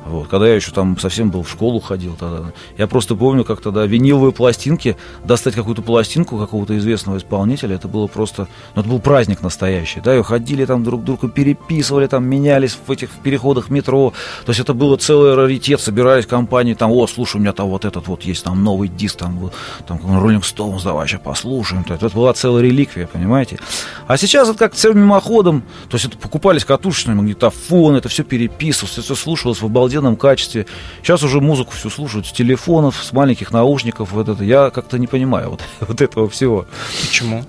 Вот, 0.05 0.27
когда 0.29 0.47
я 0.47 0.55
еще 0.55 0.71
там 0.71 0.97
совсем 0.97 1.29
был 1.29 1.43
в 1.43 1.49
школу 1.49 1.79
ходил 1.79 2.15
тогда. 2.19 2.51
Я 2.77 2.87
просто 2.87 3.15
помню, 3.15 3.43
как 3.43 3.61
тогда 3.61 3.85
виниловые 3.85 4.31
пластинки, 4.31 4.97
достать 5.23 5.53
какую-то 5.53 5.83
пластинку 5.83 6.37
какого-то 6.37 6.77
известного 6.77 7.17
исполнителя, 7.17 7.75
это 7.75 7.87
было 7.87 8.07
просто, 8.07 8.47
ну 8.75 8.81
это 8.81 8.89
был 8.89 8.99
праздник 8.99 9.41
настоящий, 9.41 10.01
да, 10.01 10.17
и 10.17 10.23
ходили 10.23 10.65
там 10.65 10.83
друг 10.83 11.03
друга, 11.03 11.29
переписывали, 11.29 12.07
там 12.07 12.25
менялись 12.25 12.77
в 12.85 12.91
этих 12.91 13.11
в 13.11 13.19
переходах 13.19 13.69
метро, 13.69 14.13
то 14.45 14.49
есть 14.49 14.59
это 14.59 14.73
было 14.73 14.97
целый 14.97 15.35
раритет, 15.35 15.79
собирались 15.79 16.25
компании, 16.25 16.73
там, 16.73 16.91
о, 16.91 17.05
слушай, 17.07 17.37
у 17.37 17.39
меня 17.39 17.53
там 17.53 17.69
вот 17.69 17.85
этот 17.85 18.07
вот 18.07 18.23
есть, 18.23 18.43
там 18.43 18.63
новый 18.63 18.89
диск, 18.89 19.17
там, 19.17 19.51
там, 19.87 19.99
Роллинг 20.03 20.45
Стоунс, 20.45 20.83
давай 20.83 21.07
сейчас 21.07 21.21
послушаем, 21.21 21.83
то 21.83 21.93
есть 21.93 22.03
это 22.03 22.15
была 22.15 22.33
целая 22.33 22.63
реликвия, 22.63 23.05
понимаете. 23.05 23.59
А 24.07 24.17
сейчас 24.17 24.49
это 24.49 24.57
как 24.57 24.73
все 24.73 24.93
мимоходом, 24.93 25.61
то 25.89 25.95
есть 25.95 26.05
это 26.05 26.17
покупались 26.17 26.65
катушечные 26.65 27.15
магнитофоны, 27.15 27.97
это 27.97 28.09
все 28.09 28.23
переписывалось, 28.23 28.93
это 28.93 29.03
все 29.03 29.15
слушалось 29.15 29.61
в 29.61 29.65
обалденном 29.65 29.90
качестве. 30.17 30.65
Сейчас 31.01 31.23
уже 31.23 31.41
музыку 31.41 31.71
всю 31.71 31.89
слушают 31.89 32.27
с 32.27 32.31
телефонов, 32.31 33.03
с 33.03 33.11
маленьких 33.11 33.51
наушников, 33.51 34.11
вот 34.11 34.29
это. 34.29 34.43
Я 34.43 34.69
как-то 34.69 34.97
не 34.97 35.07
понимаю 35.07 35.51
вот, 35.51 35.61
вот 35.81 36.01
этого 36.01 36.29
всего. 36.29 36.65
Почему? 37.01 37.43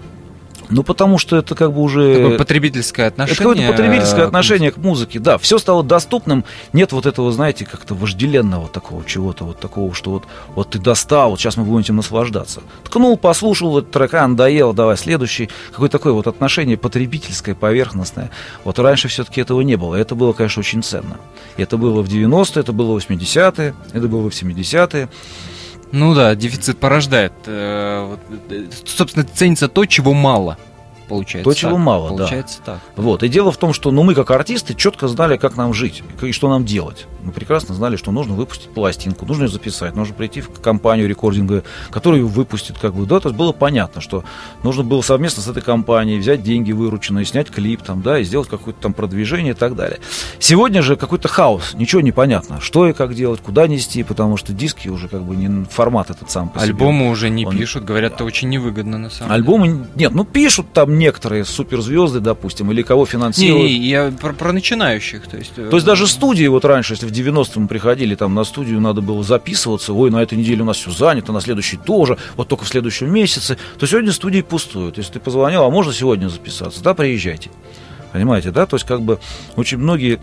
Ну, 0.73 0.83
потому 0.83 1.19
что 1.19 1.37
это 1.37 1.55
как 1.55 1.73
бы 1.73 1.83
уже... 1.83 2.15
Такое 2.17 2.39
потребительское 2.39 3.07
Это 3.09 3.25
отношение. 3.25 3.37
какое-то 3.37 3.73
потребительское 3.73 4.25
э, 4.25 4.27
отношение 4.27 4.73
к 4.73 4.79
музыке, 4.79 5.19
да. 5.19 5.37
Все 5.37 5.59
стало 5.59 5.85
доступным, 5.85 6.45
нет 6.73 6.93
вот 6.93 7.05
этого, 7.05 7.31
знаете, 7.31 7.67
как-то 7.67 7.95
вожделенного 7.95 8.69
такого 8.69 9.05
чего-то, 9.05 9.45
вот 9.45 9.61
такого, 9.61 9.95
что 9.95 10.13
вот, 10.13 10.25
вот 10.55 10.71
ты 10.71 10.79
достал, 10.79 11.31
вот 11.31 11.41
сейчас 11.41 11.59
мы 11.59 11.65
будем 11.65 11.81
этим 11.81 11.97
наслаждаться. 11.97 12.63
Ткнул, 12.85 13.19
послушал 13.19 13.79
этот 13.79 13.91
трек, 13.91 14.15
а, 14.15 14.27
надоело, 14.27 14.73
давай 14.73 14.97
следующий. 14.97 15.51
Какое-то 15.73 15.99
такое 15.99 16.15
вот 16.15 16.27
отношение 16.27 16.79
потребительское, 16.79 17.55
поверхностное. 17.55 18.31
Вот 18.65 18.79
раньше 18.79 19.09
все-таки 19.09 19.43
этого 19.43 19.61
не 19.61 19.77
было. 19.77 19.95
Это 19.95 20.15
было, 20.15 20.33
конечно, 20.33 20.61
очень 20.61 20.83
ценно. 20.83 21.19
Это 21.59 21.77
было 21.77 22.03
в 22.03 22.09
90-е, 22.09 22.61
это 22.63 22.73
было 22.73 22.99
в 22.99 23.05
80-е, 23.05 23.75
это 23.93 24.09
было 24.09 24.31
в 24.31 24.33
70-е. 24.33 25.09
Ну 25.93 26.15
да, 26.15 26.35
дефицит 26.35 26.79
порождает. 26.79 27.33
э, 27.47 28.17
э, 28.51 28.67
собственно, 28.87 29.25
ценится 29.27 29.69
то, 29.69 29.85
чего 29.85 30.15
мало. 30.15 30.57
Получается. 31.13 31.51
То, 31.51 31.55
чего 31.55 31.73
так. 31.73 31.81
мало, 31.81 32.09
да. 32.09 32.17
Получается 32.17 32.61
так. 32.65 32.81
Вот. 32.97 33.23
И 33.23 33.29
дело 33.29 33.53
в 33.53 33.59
том, 33.59 33.75
что 33.75 33.91
ну, 33.91 34.03
мы, 34.03 34.15
как 34.15 34.31
артисты, 34.31 34.73
четко 34.75 35.09
знали, 35.09 35.37
как 35.37 35.59
нам 35.59 35.75
жить 35.75 36.03
и 36.23 36.33
что 36.33 36.49
нам 36.49 36.65
делать. 36.65 37.07
Мы 37.23 37.33
прекрасно 37.33 37.75
знали, 37.75 37.97
что 37.97 38.11
нужно 38.13 38.35
выпустить 38.35 38.71
пластинку, 38.71 39.27
нужно 39.27 39.45
ее 39.45 39.49
записать, 39.49 39.95
нужно 39.95 40.15
прийти 40.15 40.41
в 40.41 40.49
компанию 40.61 41.07
рекординга, 41.07 41.65
которая 41.91 42.21
ее 42.21 42.27
выпустит. 42.27 42.79
Как 42.79 42.95
бы, 42.95 43.05
да, 43.05 43.21
то 43.21 43.29
есть 43.29 43.39
было 43.39 43.53
понятно, 43.53 44.01
что 44.01 44.25
нужно 44.63 44.85
было 44.85 45.03
совместно 45.03 45.43
с 45.43 45.49
этой 45.49 45.63
компанией 45.63 46.19
взять 46.19 46.43
деньги 46.43 46.73
вырученные, 46.73 47.27
снять 47.27 47.51
клип 47.51 47.83
там, 47.83 48.01
да, 48.01 48.19
и 48.19 48.25
сделать 48.25 48.49
какое-то 48.49 48.81
там 48.81 48.95
продвижение 48.95 49.53
и 49.53 49.57
так 49.57 49.77
далее. 49.77 50.01
Сегодня 50.39 50.81
же 50.83 50.97
какой-то 50.97 51.29
хаос, 51.29 51.75
ничего 51.75 52.01
не 52.01 52.13
понятно, 52.13 52.59
что 52.61 52.89
и 52.89 52.95
как 52.95 53.15
делать, 53.15 53.41
куда 53.41 53.67
нести, 53.67 54.03
потому 54.03 54.39
что 54.39 54.55
диски 54.55 54.89
уже 54.89 55.09
как 55.09 55.23
бы 55.23 55.37
не 55.37 55.67
формат 55.67 56.11
этот 56.11 56.31
сам 56.31 56.49
по 56.49 56.59
себе. 56.61 56.71
Альбомы 56.71 57.11
уже 57.11 57.29
не 57.29 57.45
Он- 57.45 57.57
пишут, 57.57 57.85
говорят, 57.85 58.15
это 58.15 58.25
очень 58.25 58.49
невыгодно 58.49 58.97
на 58.97 59.11
самом 59.11 59.33
Альбомы, 59.33 59.87
нет, 59.95 60.13
ну 60.13 60.25
пишут 60.25 60.73
там 60.73 60.99
некоторые 61.03 61.45
суперзвезды, 61.45 62.21
допустим, 62.21 62.71
или 62.73 62.83
кого 62.83 63.05
финансируют. 63.07 63.65
Не, 63.71 63.79
не, 63.79 63.89
я 63.89 64.11
про, 64.21 64.33
про 64.33 64.53
начинающих. 64.53 65.27
То 65.27 65.37
есть, 65.37 65.53
э, 65.57 65.69
То 65.69 65.77
есть 65.77 65.87
даже 65.87 66.07
студии, 66.07 66.47
вот 66.47 66.65
раньше, 66.65 66.95
если 66.95 67.07
в 67.07 67.11
90-м 67.13 67.69
приходили, 67.69 68.15
там 68.15 68.35
на 68.35 68.45
студию 68.45 68.81
надо 68.81 69.01
было 69.03 69.23
записываться, 69.23 69.93
ой, 69.93 70.11
на 70.11 70.23
этой 70.23 70.39
неделе 70.39 70.63
у 70.63 70.65
нас 70.65 70.79
все 70.79 70.91
занято, 70.91 71.33
на 71.33 71.41
следующей 71.41 71.77
тоже, 71.77 72.17
вот 72.37 72.49
только 72.49 72.65
в 72.65 72.69
следующем 72.69 73.13
месяце, 73.13 73.59
то 73.79 73.87
сегодня 73.87 74.13
студии 74.13 74.41
пустуют. 74.41 74.97
Если 74.99 75.13
ты 75.15 75.21
позвонил, 75.21 75.65
а 75.65 75.71
можно 75.71 75.93
сегодня 75.93 76.29
записаться, 76.29 76.83
да, 76.83 76.95
приезжайте. 76.95 77.51
Понимаете, 78.13 78.51
да? 78.51 78.67
То 78.67 78.77
есть 78.77 78.87
как 78.87 79.03
бы 79.03 79.19
очень 79.57 79.79
многие 79.79 80.21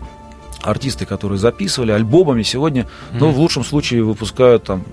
артисты, 0.62 1.06
которые 1.06 1.38
записывали 1.38 1.90
альбомами, 1.92 2.42
сегодня, 2.42 2.86
ну, 3.12 3.26
Мгм. 3.26 3.34
в 3.34 3.38
лучшем 3.40 3.64
случае 3.64 4.02
выпускают 4.04 4.64
там 4.64 4.84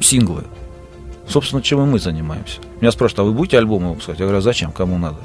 синглы. 0.00 0.44
Собственно, 1.30 1.62
чем 1.62 1.80
и 1.82 1.86
мы 1.86 1.98
занимаемся. 1.98 2.60
Меня 2.80 2.90
спрашивают, 2.92 3.20
а 3.20 3.22
вы 3.24 3.32
будете 3.32 3.58
альбомы 3.58 3.90
выпускать? 3.90 4.18
Я 4.18 4.24
говорю, 4.24 4.38
а 4.38 4.42
зачем, 4.42 4.72
кому 4.72 4.98
надо? 4.98 5.18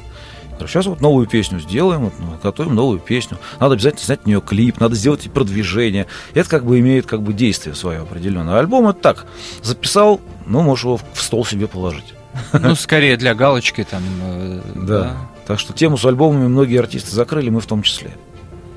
Говорю, 0.51 0.67
сейчас 0.67 0.85
вот 0.85 1.01
новую 1.01 1.27
песню 1.27 1.59
сделаем, 1.59 2.05
вот, 2.05 2.13
ну, 2.19 2.27
готовим 2.41 2.75
новую 2.75 2.99
песню. 2.99 3.37
Надо 3.59 3.73
обязательно 3.73 4.03
снять 4.05 4.21
в 4.23 4.25
нее 4.25 4.39
клип, 4.39 4.79
надо 4.79 4.95
сделать 4.95 5.25
и 5.25 5.29
продвижение. 5.29 6.05
Это 6.33 6.49
как 6.49 6.65
бы 6.65 6.79
имеет 6.79 7.05
как 7.07 7.21
бы 7.23 7.33
действие 7.33 7.75
свое 7.75 7.99
определенное. 8.01 8.55
А 8.55 8.59
альбом 8.59 8.87
это 8.87 8.99
так, 8.99 9.25
записал, 9.63 10.21
ну, 10.45 10.61
можешь 10.61 10.85
его 10.85 10.97
в 11.13 11.21
стол 11.21 11.43
себе 11.45 11.67
положить. 11.67 12.13
Ну, 12.53 12.75
скорее 12.75 13.17
для 13.17 13.33
галочки 13.33 13.83
там. 13.89 14.03
э, 14.21 14.61
Да. 14.75 15.17
Так 15.47 15.59
что 15.59 15.73
тему 15.73 15.97
с 15.97 16.05
альбомами 16.05 16.47
многие 16.47 16.79
артисты 16.79 17.11
закрыли, 17.13 17.49
мы 17.49 17.59
в 17.61 17.65
том 17.65 17.81
числе. 17.83 18.11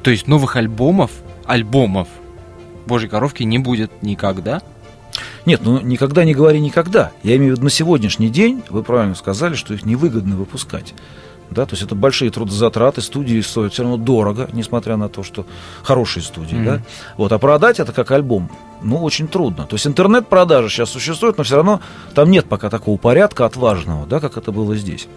То 0.03 0.11
есть 0.11 0.27
новых 0.27 0.57
альбомов, 0.57 1.11
альбомов 1.45 2.09
Божьей 2.87 3.09
коровки 3.09 3.43
не 3.43 3.59
будет 3.59 4.03
никогда. 4.03 4.63
Нет, 5.47 5.61
ну 5.65 5.81
никогда 5.81 6.25
не 6.25 6.35
говори 6.35 6.61
никогда. 6.61 7.13
Я 7.23 7.37
имею 7.37 7.53
в 7.53 7.57
виду 7.57 7.65
на 7.65 7.71
сегодняшний 7.71 8.29
день, 8.29 8.63
вы 8.71 8.83
правильно 8.83 9.15
сказали, 9.15 9.55
что 9.55 9.75
их 9.75 9.85
невыгодно 9.87 10.37
выпускать. 10.37 10.95
Да, 11.51 11.65
то 11.65 11.73
есть 11.73 11.83
это 11.83 11.95
большие 11.95 12.31
трудозатраты, 12.31 13.01
студии 13.01 13.41
стоят 13.41 13.73
все 13.73 13.83
равно 13.83 13.97
дорого, 13.97 14.51
несмотря 14.53 14.97
на 14.99 15.09
то, 15.09 15.23
что 15.23 15.47
хорошие 15.83 16.23
студии, 16.23 16.57
Мгм. 16.57 16.65
да. 16.65 16.83
Вот, 17.17 17.33
а 17.33 17.39
продать 17.39 17.81
это 17.81 17.93
как 17.93 18.11
альбом, 18.11 18.51
ну, 18.83 19.03
очень 19.03 19.29
трудно. 19.29 19.65
То 19.65 19.75
есть 19.77 19.87
интернет-продажи 19.87 20.69
сейчас 20.69 20.91
существуют, 20.91 21.39
но 21.39 21.45
все 21.45 21.57
равно 21.57 21.81
там 22.15 22.31
нет 22.31 22.45
пока 22.47 22.69
такого 22.69 22.99
порядка 22.99 23.47
отважного, 23.47 24.07
да, 24.07 24.21
как 24.21 24.37
это 24.37 24.53
было 24.53 24.77
здесь. 24.77 25.09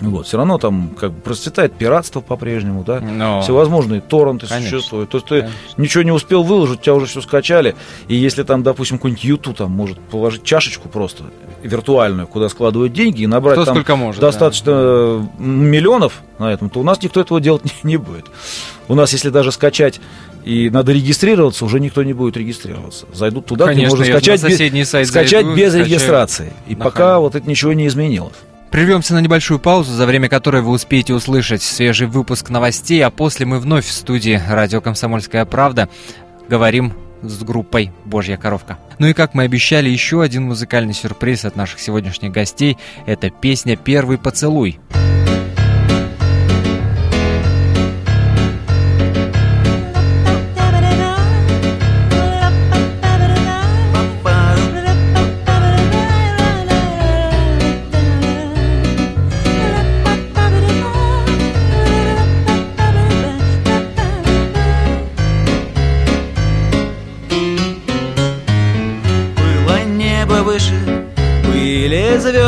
Вот, 0.00 0.26
все 0.26 0.36
равно 0.36 0.58
там 0.58 0.90
как 0.98 1.12
бы 1.12 1.20
процветает 1.20 1.74
пиратство 1.74 2.20
по-прежнему, 2.20 2.84
да, 2.84 3.00
Но... 3.00 3.42
всевозможные 3.42 4.00
торренты 4.00 4.46
Конечно. 4.46 4.78
существуют. 4.78 5.10
То 5.10 5.18
есть 5.18 5.28
ты 5.28 5.40
Конечно. 5.40 5.58
ничего 5.76 6.02
не 6.02 6.10
успел 6.12 6.42
выложить, 6.42 6.80
у 6.80 6.82
тебя 6.82 6.94
уже 6.94 7.06
все 7.06 7.20
скачали, 7.20 7.76
и 8.08 8.14
если 8.14 8.42
там, 8.42 8.62
допустим, 8.62 8.98
какой-нибудь 8.98 9.24
YouTube 9.24 9.56
там 9.56 9.70
может 9.70 9.98
положить 9.98 10.42
чашечку 10.42 10.88
просто 10.88 11.24
виртуальную, 11.62 12.26
куда 12.26 12.48
складывают 12.48 12.92
деньги 12.92 13.22
и 13.22 13.26
набрать 13.26 13.60
Кто 13.60 13.82
там 13.82 13.98
может, 13.98 14.20
достаточно 14.20 14.70
э, 14.72 15.22
миллионов 15.38 16.22
на 16.38 16.52
этом, 16.52 16.70
то 16.70 16.80
у 16.80 16.82
нас 16.82 17.02
никто 17.02 17.20
этого 17.20 17.40
делать 17.40 17.64
не, 17.64 17.72
не 17.82 17.96
будет. 17.96 18.26
У 18.88 18.94
нас, 18.94 19.12
если 19.12 19.28
даже 19.28 19.52
скачать 19.52 20.00
и 20.44 20.70
надо 20.70 20.92
регистрироваться, 20.92 21.64
уже 21.64 21.80
никто 21.80 22.02
не 22.02 22.12
будет 22.12 22.36
регистрироваться. 22.36 23.06
Зайдут 23.12 23.46
туда, 23.46 23.66
Конечно, 23.66 23.96
где 23.96 23.96
можно 23.96 24.18
скачать, 24.18 24.42
без- 24.72 24.88
сайт 24.88 25.08
скачать 25.08 25.44
зайду, 25.44 25.54
без 25.54 25.68
скачаю 25.68 25.84
регистрации. 25.84 26.52
И 26.66 26.74
на 26.74 26.84
пока 26.84 27.04
халяву. 27.04 27.22
вот 27.24 27.34
это 27.34 27.48
ничего 27.48 27.72
не 27.72 27.86
изменилось. 27.86 28.36
Прервемся 28.70 29.14
на 29.14 29.18
небольшую 29.18 29.58
паузу, 29.58 29.92
за 29.92 30.06
время 30.06 30.28
которой 30.28 30.62
вы 30.62 30.70
успеете 30.70 31.12
услышать 31.12 31.60
свежий 31.60 32.06
выпуск 32.06 32.50
новостей, 32.50 33.04
а 33.04 33.10
после 33.10 33.44
мы 33.44 33.58
вновь 33.58 33.84
в 33.84 33.90
студии 33.90 34.40
«Радио 34.48 34.80
Комсомольская 34.80 35.44
правда» 35.44 35.88
говорим 36.48 36.92
с 37.20 37.42
группой 37.42 37.92
«Божья 38.04 38.36
коровка». 38.36 38.78
Ну 39.00 39.08
и 39.08 39.12
как 39.12 39.34
мы 39.34 39.42
обещали, 39.42 39.88
еще 39.88 40.22
один 40.22 40.44
музыкальный 40.44 40.94
сюрприз 40.94 41.44
от 41.44 41.56
наших 41.56 41.80
сегодняшних 41.80 42.30
гостей– 42.30 42.78
это 43.06 43.30
песня 43.30 43.76
«Первый 43.76 44.18
поцелуй». 44.18 44.78
Было 44.94 45.39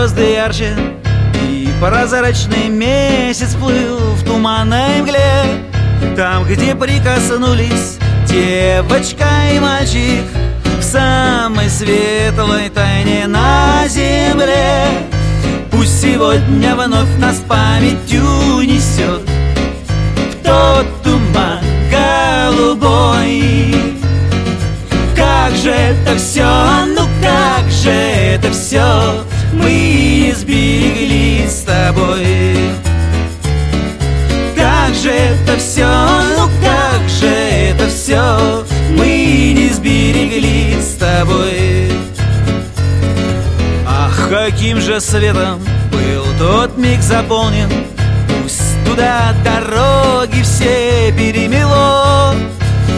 звезды 0.03 0.33
ярче 0.33 0.75
И 1.49 1.69
прозрачный 1.81 2.69
месяц 2.69 3.55
плыл 3.55 3.99
в 4.15 4.25
туманной 4.25 5.01
мгле. 5.01 5.65
Там, 6.17 6.45
где 6.45 6.75
прикоснулись 6.75 7.99
девочка 8.27 9.29
и 9.55 9.61
мальчик 9.61 10.25
В 10.79 10.83
самой 10.83 11.71
светлой 11.71 12.69
тайне 12.71 13.29
на 13.29 13.87
земле. 13.87 14.89
Пусть 15.71 16.03
сегодня 16.03 16.75
вновь 16.75 17.17
нас 17.19 17.37
памятью 17.49 18.25
несет 18.63 19.23
В 20.33 20.45
тот 20.45 20.87
туман 21.05 21.61
голубой. 21.93 23.77
Как 25.15 25.55
же 25.55 25.71
это 25.71 26.17
все, 26.17 26.45
ну 26.87 27.07
как 27.23 27.71
же 27.71 27.91
это 27.91 28.51
все 28.51 29.23
Мы 29.53 29.71
не 29.71 30.33
сберегли 30.35 31.47
с 31.47 31.63
тобой. 31.63 32.57
Как 34.57 34.95
же 34.95 35.11
это 35.11 35.57
все, 35.59 35.87
ну 36.37 36.49
как 36.63 37.09
же 37.09 37.27
это 37.27 37.89
все 37.89 38.65
Мы 38.91 39.53
не 39.55 39.69
сберегли 39.69 40.81
с 40.81 40.97
тобой. 40.97 41.93
Ах, 43.87 44.29
каким 44.31 44.81
же 44.81 45.01
светом 45.01 45.61
был 45.91 46.25
тот 46.39 46.79
миг 46.79 47.03
заполнен. 47.03 47.69
Пусть 48.29 48.85
туда 48.87 49.35
дороги 49.45 50.43
все 50.43 51.13
перемело. 51.17 52.35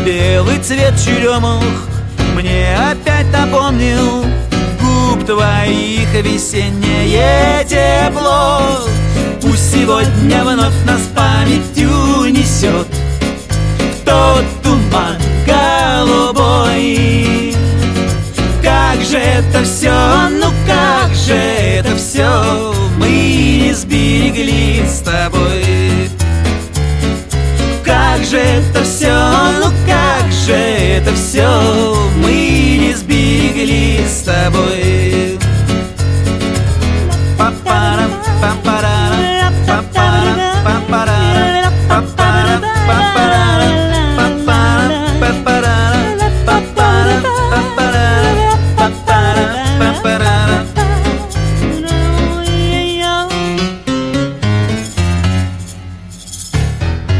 Белый 0.05 0.59
цвет 0.59 0.95
черемух 1.03 1.63
мне 2.35 2.77
опять 2.77 3.31
напомнил 3.33 4.25
Губ 5.15 5.27
твоих 5.27 6.13
весеннее 6.13 7.65
тепло. 7.65 8.81
Пусть 9.41 9.73
сегодня 9.73 10.43
вновь 10.43 10.75
нас 10.85 11.03
памятью 11.15 11.89
несет 12.33 12.89
тот 14.05 14.45
туман 14.65 15.17
голубой. 15.47 16.85
Как 18.61 19.01
же 19.05 19.19
это 19.19 19.63
все, 19.63 19.93
ну 20.31 20.51
как 20.67 21.15
же 21.15 21.35
это 21.35 21.95
все 21.95 22.75
Мы 22.99 23.09
не 23.09 23.73
сберегли 23.73 24.85
с 24.85 24.99
тобой. 24.99 26.11
Как 27.85 28.25
же 28.25 28.39
это 28.39 28.84
с 34.15 34.23
тобой. 34.23 35.39
Папарам, 37.37 38.11
папарам, 38.41 39.53
папарам, 39.67 40.39
папарам, 40.65 42.01
папарам, 42.07 42.63
папарам. 42.81 43.55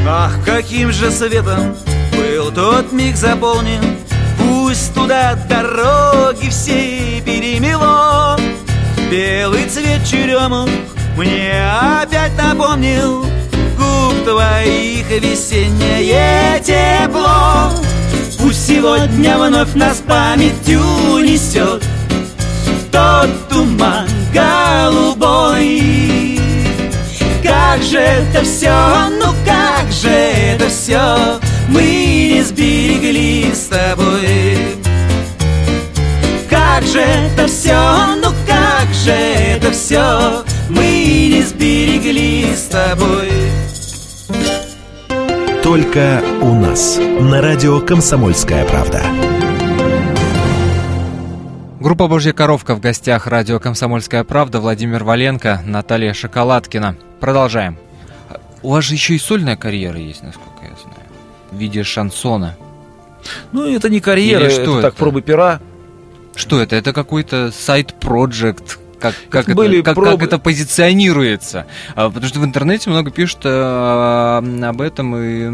Ах, 0.07 0.33
каким 0.45 0.93
же 0.93 1.11
светом 1.11 1.75
был 2.13 2.53
тот 2.53 2.93
миг 2.93 3.17
заполнен 3.17 3.83
Пусть 4.39 4.95
туда 4.95 5.35
дорога 5.49 6.14
все 6.55 7.21
перемело. 7.27 8.39
Белый 9.11 9.69
цвет 9.69 10.05
черемух 10.07 10.69
мне 11.17 11.53
опять 12.01 12.37
напомнил 12.37 13.27
Губ 13.77 14.25
твоих 14.25 15.11
весеннее 15.11 16.61
тепло. 16.61 17.71
Пусть 18.39 18.69
сегодня 18.69 19.37
вновь 19.37 19.75
нас 19.75 20.01
памятью 20.07 20.81
несет 21.23 21.83
тот 22.93 23.49
туман 23.49 24.09
голубой. 24.33 25.83
Как 27.43 27.83
же 27.83 27.99
это 27.99 28.45
все, 28.45 28.73
ну 29.21 29.35
как 29.45 29.91
же 29.91 30.09
это 30.09 30.69
все 30.69 31.41
Мы 31.69 31.83
не 31.83 32.43
сберегли 32.43 33.53
с 33.53 33.67
тобой 33.67 34.74
же 36.95 37.01
это 37.01 37.49
все, 37.49 37.75
ну 38.23 38.31
как 38.47 38.95
же 38.95 39.11
это 39.11 39.73
все 39.73 40.45
Мы 40.69 40.85
не 41.29 41.43
сберегли 41.43 42.55
с 42.55 42.67
тобой 42.67 43.31
Только 45.65 46.23
у 46.41 46.55
нас. 46.55 46.99
На 46.99 47.41
радио 47.41 47.81
«Комсомольская 47.81 48.65
правда». 48.67 49.03
Группа 51.81 52.07
«Божья 52.07 52.33
коровка» 52.33 52.77
в 52.77 52.81
гостях 52.81 53.27
радио 53.27 53.59
«Комсомольская 53.59 54.23
правда», 54.23 54.61
Владимир 54.61 55.03
Валенко, 55.03 55.63
Наталья 55.67 56.15
Шоколадкина. 56.15 56.97
Продолжаем. 57.19 57.77
У 58.63 58.71
вас 58.71 58.85
же 58.85 58.95
еще 58.95 59.15
и 59.15 59.19
сольная 59.19 59.57
карьера 59.57 59.99
есть, 59.99 60.23
насколько 60.23 60.63
я 60.63 60.77
знаю, 60.81 61.09
в 61.51 61.57
виде 61.57 61.83
шансона. 61.83 62.57
Ну, 63.51 63.67
это 63.67 63.89
не 63.89 63.99
карьера, 63.99 64.45
Или 64.45 64.51
что 64.51 64.63
это, 64.63 64.83
так 64.83 64.93
это? 64.93 64.99
пробы 64.99 65.23
пера. 65.23 65.61
Что 66.35 66.61
это? 66.61 66.77
Это 66.77 66.93
какой-то 66.93 67.51
сайт-проект? 67.53 68.79
Как, 68.99 69.15
как, 69.29 69.49
это, 69.49 69.55
были 69.55 69.83
как, 69.83 69.95
пробы. 69.97 70.13
как 70.13 70.23
это 70.23 70.39
позиционируется? 70.39 71.67
А, 71.95 72.09
потому 72.09 72.27
что 72.27 72.41
в 72.41 72.45
интернете 72.45 72.89
много 72.89 73.11
пишут 73.11 73.41
а, 73.45 74.39
об 74.39 74.81
этом, 74.81 75.17
и 75.17 75.51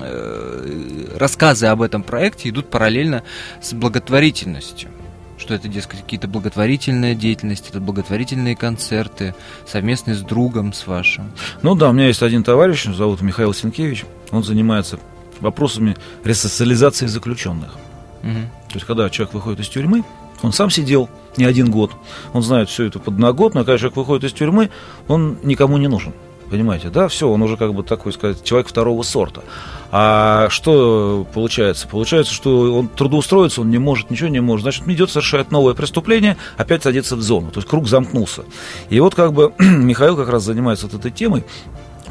э, 0.00 1.16
рассказы 1.16 1.66
об 1.66 1.80
этом 1.80 2.02
проекте 2.02 2.50
идут 2.50 2.68
параллельно 2.68 3.22
с 3.62 3.72
благотворительностью. 3.72 4.90
Что 5.38 5.54
это, 5.54 5.68
дескать, 5.68 6.02
какие-то 6.02 6.28
благотворительная 6.28 7.14
деятельность, 7.14 7.70
это 7.70 7.80
благотворительные 7.80 8.54
концерты, 8.54 9.34
совместные 9.66 10.16
с 10.16 10.20
другом, 10.20 10.74
с 10.74 10.86
вашим. 10.86 11.30
Ну 11.62 11.74
да, 11.74 11.88
у 11.88 11.92
меня 11.92 12.08
есть 12.08 12.22
один 12.22 12.42
товарищ, 12.44 12.84
зовут 12.84 13.22
Михаил 13.22 13.54
Сенкевич. 13.54 14.04
Он 14.30 14.44
занимается 14.44 14.98
вопросами 15.40 15.96
ресоциализации 16.24 17.06
заключенных. 17.06 17.78
Мгм. 18.22 18.50
То 18.68 18.74
есть, 18.74 18.86
когда 18.86 19.08
человек 19.10 19.34
выходит 19.34 19.60
из 19.60 19.68
тюрьмы, 19.68 20.04
он 20.42 20.52
сам 20.52 20.70
сидел 20.70 21.08
не 21.36 21.44
один 21.44 21.70
год, 21.70 21.92
он 22.32 22.42
знает 22.42 22.68
всю 22.68 22.84
эту 22.84 23.00
подноготную, 23.00 23.62
а 23.62 23.64
когда 23.64 23.78
человек 23.78 23.96
выходит 23.96 24.24
из 24.24 24.32
тюрьмы, 24.32 24.70
он 25.08 25.38
никому 25.42 25.78
не 25.78 25.88
нужен. 25.88 26.12
Понимаете, 26.50 26.88
да, 26.88 27.08
все, 27.08 27.28
он 27.28 27.42
уже 27.42 27.58
как 27.58 27.74
бы 27.74 27.82
такой, 27.82 28.12
сказать, 28.12 28.42
человек 28.42 28.68
второго 28.68 29.02
сорта. 29.02 29.42
А 29.90 30.48
что 30.48 31.26
получается? 31.34 31.86
Получается, 31.86 32.32
что 32.32 32.74
он 32.78 32.88
трудоустроиться, 32.88 33.60
он 33.60 33.70
не 33.70 33.78
может, 33.78 34.10
ничего 34.10 34.30
не 34.30 34.40
может. 34.40 34.62
Значит, 34.62 34.88
идет, 34.88 35.10
совершает 35.10 35.50
новое 35.50 35.74
преступление, 35.74 36.38
опять 36.56 36.82
садится 36.82 37.16
в 37.16 37.22
зону. 37.22 37.50
То 37.50 37.58
есть 37.58 37.68
круг 37.68 37.86
замкнулся. 37.86 38.44
И 38.88 38.98
вот 38.98 39.14
как 39.14 39.34
бы 39.34 39.52
Михаил 39.58 40.16
как 40.16 40.30
раз 40.30 40.44
занимается 40.44 40.86
вот 40.86 40.98
этой 40.98 41.10
темой 41.10 41.44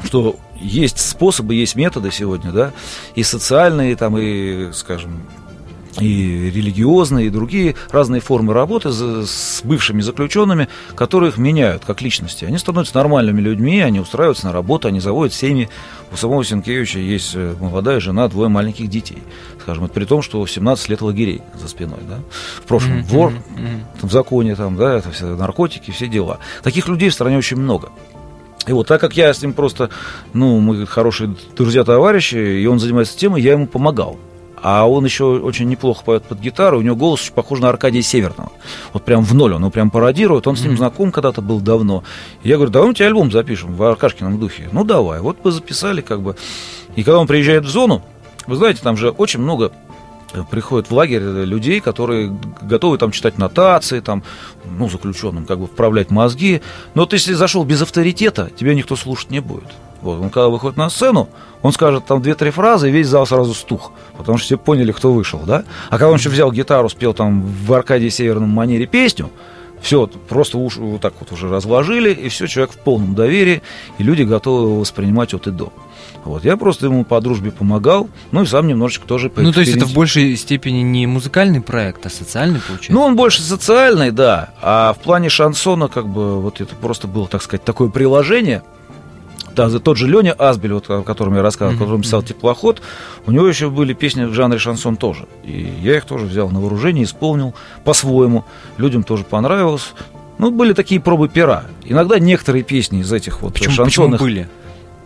что 0.04 0.36
есть 0.60 1.00
способы, 1.00 1.56
есть 1.56 1.74
методы 1.74 2.12
сегодня, 2.12 2.52
да, 2.52 2.72
и 3.16 3.24
социальные, 3.24 3.96
там, 3.96 4.16
и, 4.16 4.70
скажем, 4.72 5.22
и 6.00 6.50
религиозные, 6.50 7.26
и 7.26 7.30
другие 7.30 7.74
разные 7.90 8.20
формы 8.20 8.52
работы 8.52 8.90
с 8.90 9.60
бывшими 9.64 10.00
заключенными, 10.00 10.68
которые 10.94 11.30
их 11.30 11.38
меняют 11.38 11.84
как 11.84 12.02
личности. 12.02 12.44
Они 12.44 12.58
становятся 12.58 12.96
нормальными 12.96 13.40
людьми, 13.40 13.80
они 13.80 14.00
устраиваются 14.00 14.46
на 14.46 14.52
работу, 14.52 14.88
они 14.88 15.00
заводят 15.00 15.34
семьи. 15.34 15.68
У 16.12 16.16
самого 16.16 16.44
Сенкевича 16.44 16.98
есть 16.98 17.32
э, 17.34 17.54
молодая 17.60 18.00
жена, 18.00 18.28
двое 18.28 18.48
маленьких 18.48 18.88
детей. 18.88 19.22
Скажем, 19.60 19.84
это 19.84 19.94
при 19.94 20.04
том, 20.04 20.22
что 20.22 20.46
17 20.46 20.88
лет 20.88 21.02
лагерей 21.02 21.42
за 21.54 21.68
спиной. 21.68 22.00
Да? 22.08 22.18
В 22.62 22.66
прошлом 22.66 23.00
mm-hmm. 23.00 23.04
вор 23.04 23.32
в 24.00 24.10
законе, 24.10 24.56
там, 24.56 24.76
да, 24.76 24.94
это 24.94 25.10
все 25.10 25.36
наркотики, 25.36 25.90
все 25.90 26.08
дела. 26.08 26.38
Таких 26.62 26.88
людей 26.88 27.10
в 27.10 27.14
стране 27.14 27.36
очень 27.36 27.58
много. 27.58 27.90
И 28.66 28.72
вот 28.72 28.86
так 28.86 29.00
как 29.00 29.16
я 29.16 29.32
с 29.32 29.40
ним 29.40 29.54
просто, 29.54 29.90
ну, 30.34 30.60
мы 30.60 30.86
хорошие 30.86 31.34
друзья-товарищи, 31.56 32.36
и 32.36 32.66
он 32.66 32.78
занимается 32.78 33.16
темой, 33.16 33.40
я 33.40 33.52
ему 33.52 33.66
помогал. 33.66 34.18
А 34.62 34.88
он 34.88 35.04
еще 35.04 35.24
очень 35.24 35.68
неплохо 35.68 36.04
поет 36.04 36.24
под 36.24 36.40
гитару, 36.40 36.78
у 36.78 36.82
него 36.82 36.96
голос 36.96 37.22
очень 37.22 37.32
похож 37.32 37.60
на 37.60 37.68
Аркадия 37.68 38.02
Северного. 38.02 38.50
Вот 38.92 39.04
прям 39.04 39.24
в 39.24 39.34
ноль 39.34 39.54
он 39.54 39.60
его 39.60 39.70
прям 39.70 39.90
пародирует, 39.90 40.46
он 40.46 40.56
с 40.56 40.62
ним 40.62 40.76
знаком 40.76 41.12
когда-то 41.12 41.42
был 41.42 41.60
давно. 41.60 42.04
И 42.42 42.48
я 42.48 42.56
говорю, 42.56 42.70
давай 42.70 42.88
мы 42.88 42.94
тебе 42.94 43.06
альбом 43.06 43.30
запишем 43.30 43.74
в 43.74 43.82
Аркашкином 43.82 44.38
духе. 44.38 44.68
Ну, 44.72 44.84
давай. 44.84 45.20
Вот 45.20 45.38
мы 45.44 45.50
записали 45.50 46.00
как 46.00 46.22
бы. 46.22 46.36
И 46.96 47.02
когда 47.02 47.18
он 47.18 47.26
приезжает 47.26 47.64
в 47.64 47.68
зону, 47.68 48.02
вы 48.46 48.56
знаете, 48.56 48.80
там 48.82 48.96
же 48.96 49.10
очень 49.10 49.40
много 49.40 49.72
э, 50.32 50.42
приходят 50.50 50.90
в 50.90 50.94
лагерь 50.94 51.22
людей, 51.22 51.80
которые 51.80 52.36
готовы 52.62 52.98
там 52.98 53.12
читать 53.12 53.38
нотации, 53.38 54.00
там, 54.00 54.22
ну, 54.64 54.88
заключенным 54.88 55.46
как 55.46 55.58
бы 55.58 55.66
вправлять 55.66 56.10
мозги. 56.10 56.62
Но 56.94 57.02
вот 57.02 57.12
если 57.12 57.34
зашел 57.34 57.64
без 57.64 57.82
авторитета, 57.82 58.50
тебя 58.56 58.74
никто 58.74 58.96
слушать 58.96 59.30
не 59.30 59.40
будет. 59.40 59.68
Вот, 60.02 60.20
он 60.20 60.30
когда 60.30 60.48
выходит 60.48 60.76
на 60.76 60.90
сцену, 60.90 61.28
он 61.62 61.72
скажет 61.72 62.06
там 62.06 62.22
две-три 62.22 62.50
фразы, 62.50 62.88
и 62.88 62.92
весь 62.92 63.08
зал 63.08 63.26
сразу 63.26 63.54
стух, 63.54 63.92
потому 64.16 64.38
что 64.38 64.46
все 64.46 64.58
поняли, 64.58 64.92
кто 64.92 65.12
вышел, 65.12 65.40
да? 65.40 65.64
А 65.88 65.92
когда 65.92 66.08
он 66.08 66.16
еще 66.16 66.30
взял 66.30 66.52
гитару, 66.52 66.88
спел 66.88 67.14
там 67.14 67.42
в 67.42 67.72
Аркадии 67.72 68.08
Северном 68.08 68.50
манере 68.50 68.86
песню, 68.86 69.30
все, 69.80 70.06
просто 70.06 70.58
уж 70.58 70.76
вот 70.76 71.00
так 71.00 71.14
вот 71.20 71.32
уже 71.32 71.48
разложили, 71.48 72.12
и 72.12 72.28
все, 72.28 72.46
человек 72.46 72.72
в 72.72 72.78
полном 72.78 73.14
доверии, 73.14 73.62
и 73.98 74.02
люди 74.02 74.22
готовы 74.22 74.68
его 74.68 74.80
воспринимать 74.80 75.34
от 75.34 75.46
и 75.46 75.50
до. 75.50 75.72
Вот, 76.24 76.44
я 76.44 76.56
просто 76.56 76.86
ему 76.86 77.04
по 77.04 77.20
дружбе 77.20 77.50
помогал, 77.50 78.08
ну 78.32 78.42
и 78.42 78.46
сам 78.46 78.66
немножечко 78.66 79.06
тоже 79.06 79.30
Ну, 79.36 79.52
то 79.52 79.60
есть 79.60 79.76
это 79.76 79.86
в 79.86 79.94
большей 79.94 80.36
степени 80.36 80.80
не 80.80 81.06
музыкальный 81.06 81.60
проект, 81.60 82.04
а 82.06 82.10
социальный, 82.10 82.60
получается? 82.60 82.92
Ну, 82.92 83.02
он 83.02 83.16
больше 83.16 83.40
социальный, 83.40 84.10
да, 84.10 84.50
а 84.60 84.94
в 84.94 84.98
плане 84.98 85.28
шансона, 85.28 85.88
как 85.88 86.08
бы, 86.08 86.40
вот 86.40 86.60
это 86.60 86.74
просто 86.74 87.06
было, 87.06 87.26
так 87.26 87.42
сказать, 87.42 87.64
такое 87.64 87.88
приложение– 87.88 88.62
да, 89.58 89.78
тот 89.80 89.96
же 89.96 90.06
Леня 90.06 90.32
Асбель, 90.32 90.72
вот, 90.72 90.88
о 90.88 91.02
котором 91.02 91.34
я 91.34 91.42
рассказывал, 91.42 91.76
mm-hmm. 91.76 91.80
которым 91.80 92.02
писал 92.02 92.22
«Теплоход», 92.22 92.80
у 93.26 93.32
него 93.32 93.48
еще 93.48 93.70
были 93.70 93.92
песни 93.92 94.24
в 94.24 94.32
жанре 94.32 94.58
шансон 94.58 94.96
тоже. 94.96 95.26
И 95.42 95.72
я 95.82 95.96
их 95.96 96.04
тоже 96.04 96.26
взял 96.26 96.48
на 96.50 96.60
вооружение, 96.60 97.04
исполнил 97.04 97.54
по-своему. 97.84 98.44
Людям 98.76 99.02
тоже 99.02 99.24
понравилось. 99.24 99.92
Ну, 100.38 100.52
были 100.52 100.72
такие 100.72 101.00
пробы 101.00 101.28
пера. 101.28 101.64
Иногда 101.84 102.20
некоторые 102.20 102.62
песни 102.62 103.00
из 103.00 103.12
этих 103.12 103.42
вот 103.42 103.54
почему, 103.54 103.74
шансонных... 103.74 104.20
Почему 104.20 104.28
были? 104.28 104.48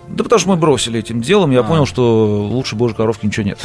Да 0.08 0.24
потому 0.24 0.38
что 0.38 0.48
мы 0.50 0.56
бросили 0.56 0.98
этим 0.98 1.20
делом, 1.20 1.50
я 1.52 1.60
а. 1.60 1.62
понял, 1.62 1.86
что 1.86 2.46
лучше 2.46 2.76
Божьей 2.76 2.96
коровки 2.96 3.26
ничего 3.26 3.46
нет. 3.46 3.58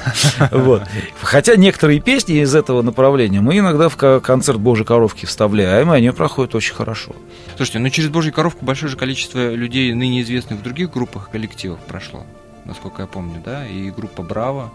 вот. 0.50 0.82
Хотя 1.20 1.56
некоторые 1.56 2.00
песни 2.00 2.40
из 2.40 2.54
этого 2.54 2.82
направления 2.82 3.40
мы 3.40 3.58
иногда 3.58 3.88
в 3.88 3.96
концерт 4.20 4.58
Божьей 4.60 4.84
коровки 4.84 5.26
вставляем, 5.26 5.92
и 5.92 5.96
они 5.96 6.10
проходят 6.10 6.54
очень 6.54 6.74
хорошо. 6.74 7.14
Слушайте, 7.56 7.80
ну 7.80 7.90
через 7.90 8.08
Божью 8.08 8.32
коровку 8.32 8.64
большое 8.64 8.90
же 8.90 8.96
количество 8.96 9.52
людей, 9.54 9.92
ныне 9.92 10.22
известных 10.22 10.60
в 10.60 10.62
других 10.62 10.90
группах 10.92 11.28
и 11.28 11.32
коллективах 11.32 11.78
прошло, 11.80 12.24
насколько 12.64 13.02
я 13.02 13.08
помню, 13.08 13.42
да, 13.44 13.66
и 13.66 13.90
группа 13.90 14.22
Браво 14.22 14.72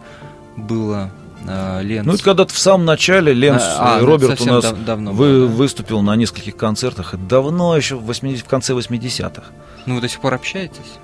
была, 0.55 1.11
а, 1.47 1.81
Ленц. 1.81 2.05
Ну, 2.05 2.13
это 2.13 2.23
когда-то 2.23 2.53
в 2.53 2.57
самом 2.57 2.85
начале 2.85 3.33
Ленц, 3.33 3.61
а, 3.61 3.97
а 3.97 3.99
Роберт 3.99 4.41
у 4.41 4.45
нас 4.45 4.63
дав- 4.63 4.85
давно 4.85 5.11
вы, 5.11 5.41
был, 5.41 5.47
да. 5.47 5.53
выступил 5.53 6.01
на 6.01 6.15
нескольких 6.15 6.55
концертах. 6.55 7.13
Это 7.13 7.23
давно, 7.23 7.75
еще 7.75 7.95
в, 7.95 8.05
80, 8.05 8.45
в 8.45 8.47
конце 8.47 8.73
80-х. 8.73 9.43
Ну, 9.85 9.95
вы 9.95 10.01
до 10.01 10.09
сих 10.09 10.19
пор 10.19 10.33
общаетесь? 10.33 10.99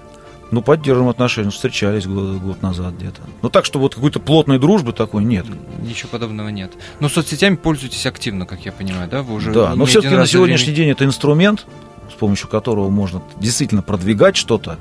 Ну, 0.51 0.61
поддерживаем 0.61 1.09
отношения, 1.09 1.45
ну, 1.45 1.51
встречались 1.51 2.05
год, 2.05 2.41
год 2.41 2.61
назад 2.61 2.95
где-то. 2.95 3.21
Ну, 3.41 3.49
так, 3.49 3.63
что 3.63 3.79
вот 3.79 3.95
какой-то 3.95 4.19
плотной 4.19 4.59
дружбы 4.59 4.91
такой 4.91 5.23
нет. 5.23 5.45
Ничего 5.81 6.09
подобного 6.09 6.49
нет. 6.49 6.73
Но 6.99 7.07
соцсетями 7.07 7.55
пользуетесь 7.55 8.05
активно, 8.05 8.45
как 8.45 8.65
я 8.65 8.73
понимаю, 8.73 9.09
да? 9.09 9.23
Вы 9.23 9.35
уже 9.35 9.51
да, 9.53 9.75
но 9.75 9.85
все-таки 9.85 10.15
на 10.15 10.27
сегодняшний 10.27 10.73
день 10.73 10.89
это 10.89 11.05
инструмент, 11.05 11.65
с 12.09 12.15
помощью 12.15 12.49
которого 12.49 12.89
можно 12.89 13.21
действительно 13.39 13.81
продвигать 13.81 14.35
что-то. 14.35 14.77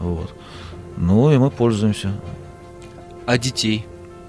Вот. 0.00 0.34
Ну, 0.96 1.30
и 1.30 1.38
мы 1.38 1.50
пользуемся. 1.50 2.12
А 3.26 3.38
детей? 3.38 3.86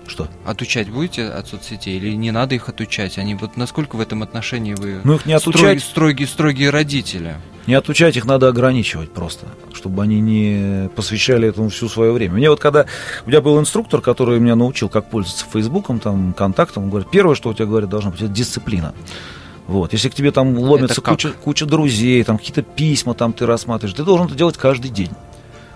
Что? 0.07 0.27
Отучать 0.45 0.89
будете 0.89 1.25
от 1.25 1.47
соцсетей 1.47 1.97
или 1.97 2.13
не 2.13 2.31
надо 2.31 2.55
их 2.55 2.69
отучать? 2.69 3.17
Они 3.17 3.35
вот 3.35 3.57
насколько 3.57 3.97
в 3.97 4.01
этом 4.01 4.23
отношении 4.23 4.73
вы 4.73 5.01
ну, 5.03 5.15
их 5.15 5.25
не 5.25 5.33
отучать... 5.33 5.83
строгие, 5.83 6.27
строгие 6.27 6.69
родители? 6.69 7.35
Не 7.67 7.73
отучать 7.73 8.15
их 8.15 8.25
надо 8.25 8.47
ограничивать 8.47 9.11
просто, 9.11 9.45
чтобы 9.73 10.01
они 10.01 10.21
не 10.21 10.89
посвящали 10.95 11.49
этому 11.49 11.69
всю 11.69 11.89
свое 11.89 12.13
время. 12.13 12.35
Мне 12.35 12.49
вот 12.49 12.61
когда 12.61 12.85
у 13.25 13.29
меня 13.29 13.41
был 13.41 13.59
инструктор, 13.59 13.99
который 13.99 14.39
меня 14.39 14.55
научил, 14.55 14.87
как 14.87 15.09
пользоваться 15.09 15.45
Фейсбуком, 15.51 15.99
там, 15.99 16.33
контактом, 16.33 16.83
он 16.83 16.89
говорит, 16.89 17.09
первое, 17.11 17.35
что 17.35 17.49
у 17.49 17.53
тебя, 17.53 17.65
говорит, 17.65 17.89
должна 17.89 18.11
быть, 18.11 18.21
это 18.21 18.31
дисциплина. 18.31 18.93
Вот. 19.67 19.91
Если 19.91 20.07
к 20.07 20.13
тебе 20.13 20.31
там 20.31 20.57
ломится 20.57 21.01
куча, 21.01 21.31
куча 21.31 21.65
друзей, 21.65 22.23
там 22.23 22.37
какие-то 22.37 22.61
письма 22.61 23.13
там 23.13 23.33
ты 23.33 23.45
рассматриваешь, 23.45 23.97
ты 23.97 24.03
должен 24.03 24.27
это 24.27 24.35
делать 24.35 24.55
каждый 24.55 24.89
день 24.89 25.11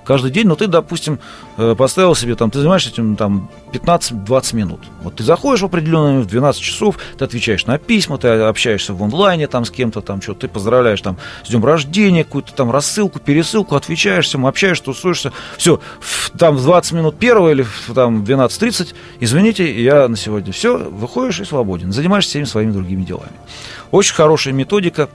каждый 0.04 0.32
день, 0.32 0.48
но 0.48 0.56
ты, 0.56 0.68
допустим, 0.68 1.20
э, 1.58 1.76
поставил 1.76 2.16
себе, 2.16 2.36
там, 2.36 2.52
ты 2.52 2.60
занимаешься 2.60 2.90
этим 2.90 3.16
там 3.16 3.50
15-20 3.74 4.56
минут. 4.56 4.80
Вот 5.04 5.16
ты 5.16 5.24
заходишь 5.24 5.62
в 5.62 5.66
определенное 5.66 6.22
в 6.22 6.28
12 6.28 6.62
часов, 6.62 6.98
ты 7.18 7.26
отвечаешь 7.26 7.66
на 7.66 7.78
письма, 7.78 8.18
ты 8.18 8.28
общаешься 8.28 8.94
в 8.94 9.04
онлайне 9.04 9.48
там 9.48 9.66
с 9.66 9.72
кем-то, 9.72 10.02
там 10.02 10.22
что 10.22 10.34
ты 10.34 10.48
поздравляешь 10.48 11.02
там 11.02 11.18
с 11.44 11.50
днем 11.50 11.64
рождения, 11.66 12.24
какую-то 12.24 12.54
там 12.54 12.72
рассылку, 12.72 13.20
пересылку, 13.20 13.76
общаешься, 13.76 14.32
всем, 14.32 14.46
общаешься, 14.46 14.86
тусуешься. 14.86 15.32
Все, 15.58 15.80
там 16.38 16.56
в 16.56 16.64
20 16.64 16.92
минут 16.94 17.18
первого 17.18 17.52
или 17.52 17.66
там 17.94 18.24
в 18.24 18.30
12.30, 18.30 18.94
извините, 19.20 19.84
я 19.84 20.08
на 20.08 20.18
сегодня 20.18 20.52
все, 20.54 20.78
выходишь 20.78 21.40
и 21.40 21.46
свободен. 21.46 21.92
Занимаешься 21.92 22.32
всеми 22.32 22.46
своими 22.46 22.72
другими 22.72 23.04
делами. 23.04 23.34
Очень 23.92 24.16
хорошая 24.16 24.54
методика. 24.54 25.10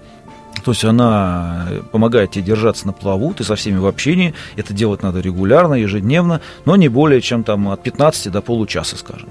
То 0.67 0.73
есть 0.73 0.85
она 0.85 1.69
помогает 1.93 2.33
тебе 2.33 2.43
держаться 2.43 2.89
на 2.89 2.93
плаву, 2.93 3.33
ты 3.33 3.45
со 3.45 3.55
всеми 3.55 3.79
в 3.79 3.87
общении. 3.87 4.35
Это 4.57 4.75
делать 4.75 5.01
надо 5.01 5.21
регулярно, 5.21 5.75
ежедневно, 5.75 6.41
но 6.65 6.75
не 6.75 6.89
более 6.89 7.21
чем 7.21 7.45
там 7.45 7.69
от 7.69 7.85
15 7.85 8.33
до 8.33 8.43
получаса, 8.43 8.97
скажем. 8.99 9.29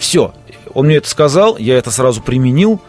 Все. 0.00 0.34
Он 0.74 0.86
мне 0.86 0.96
это 0.96 1.08
сказал, 1.08 1.58
я 1.58 1.78
это 1.78 1.92
сразу 1.92 2.20
применил, 2.20 2.80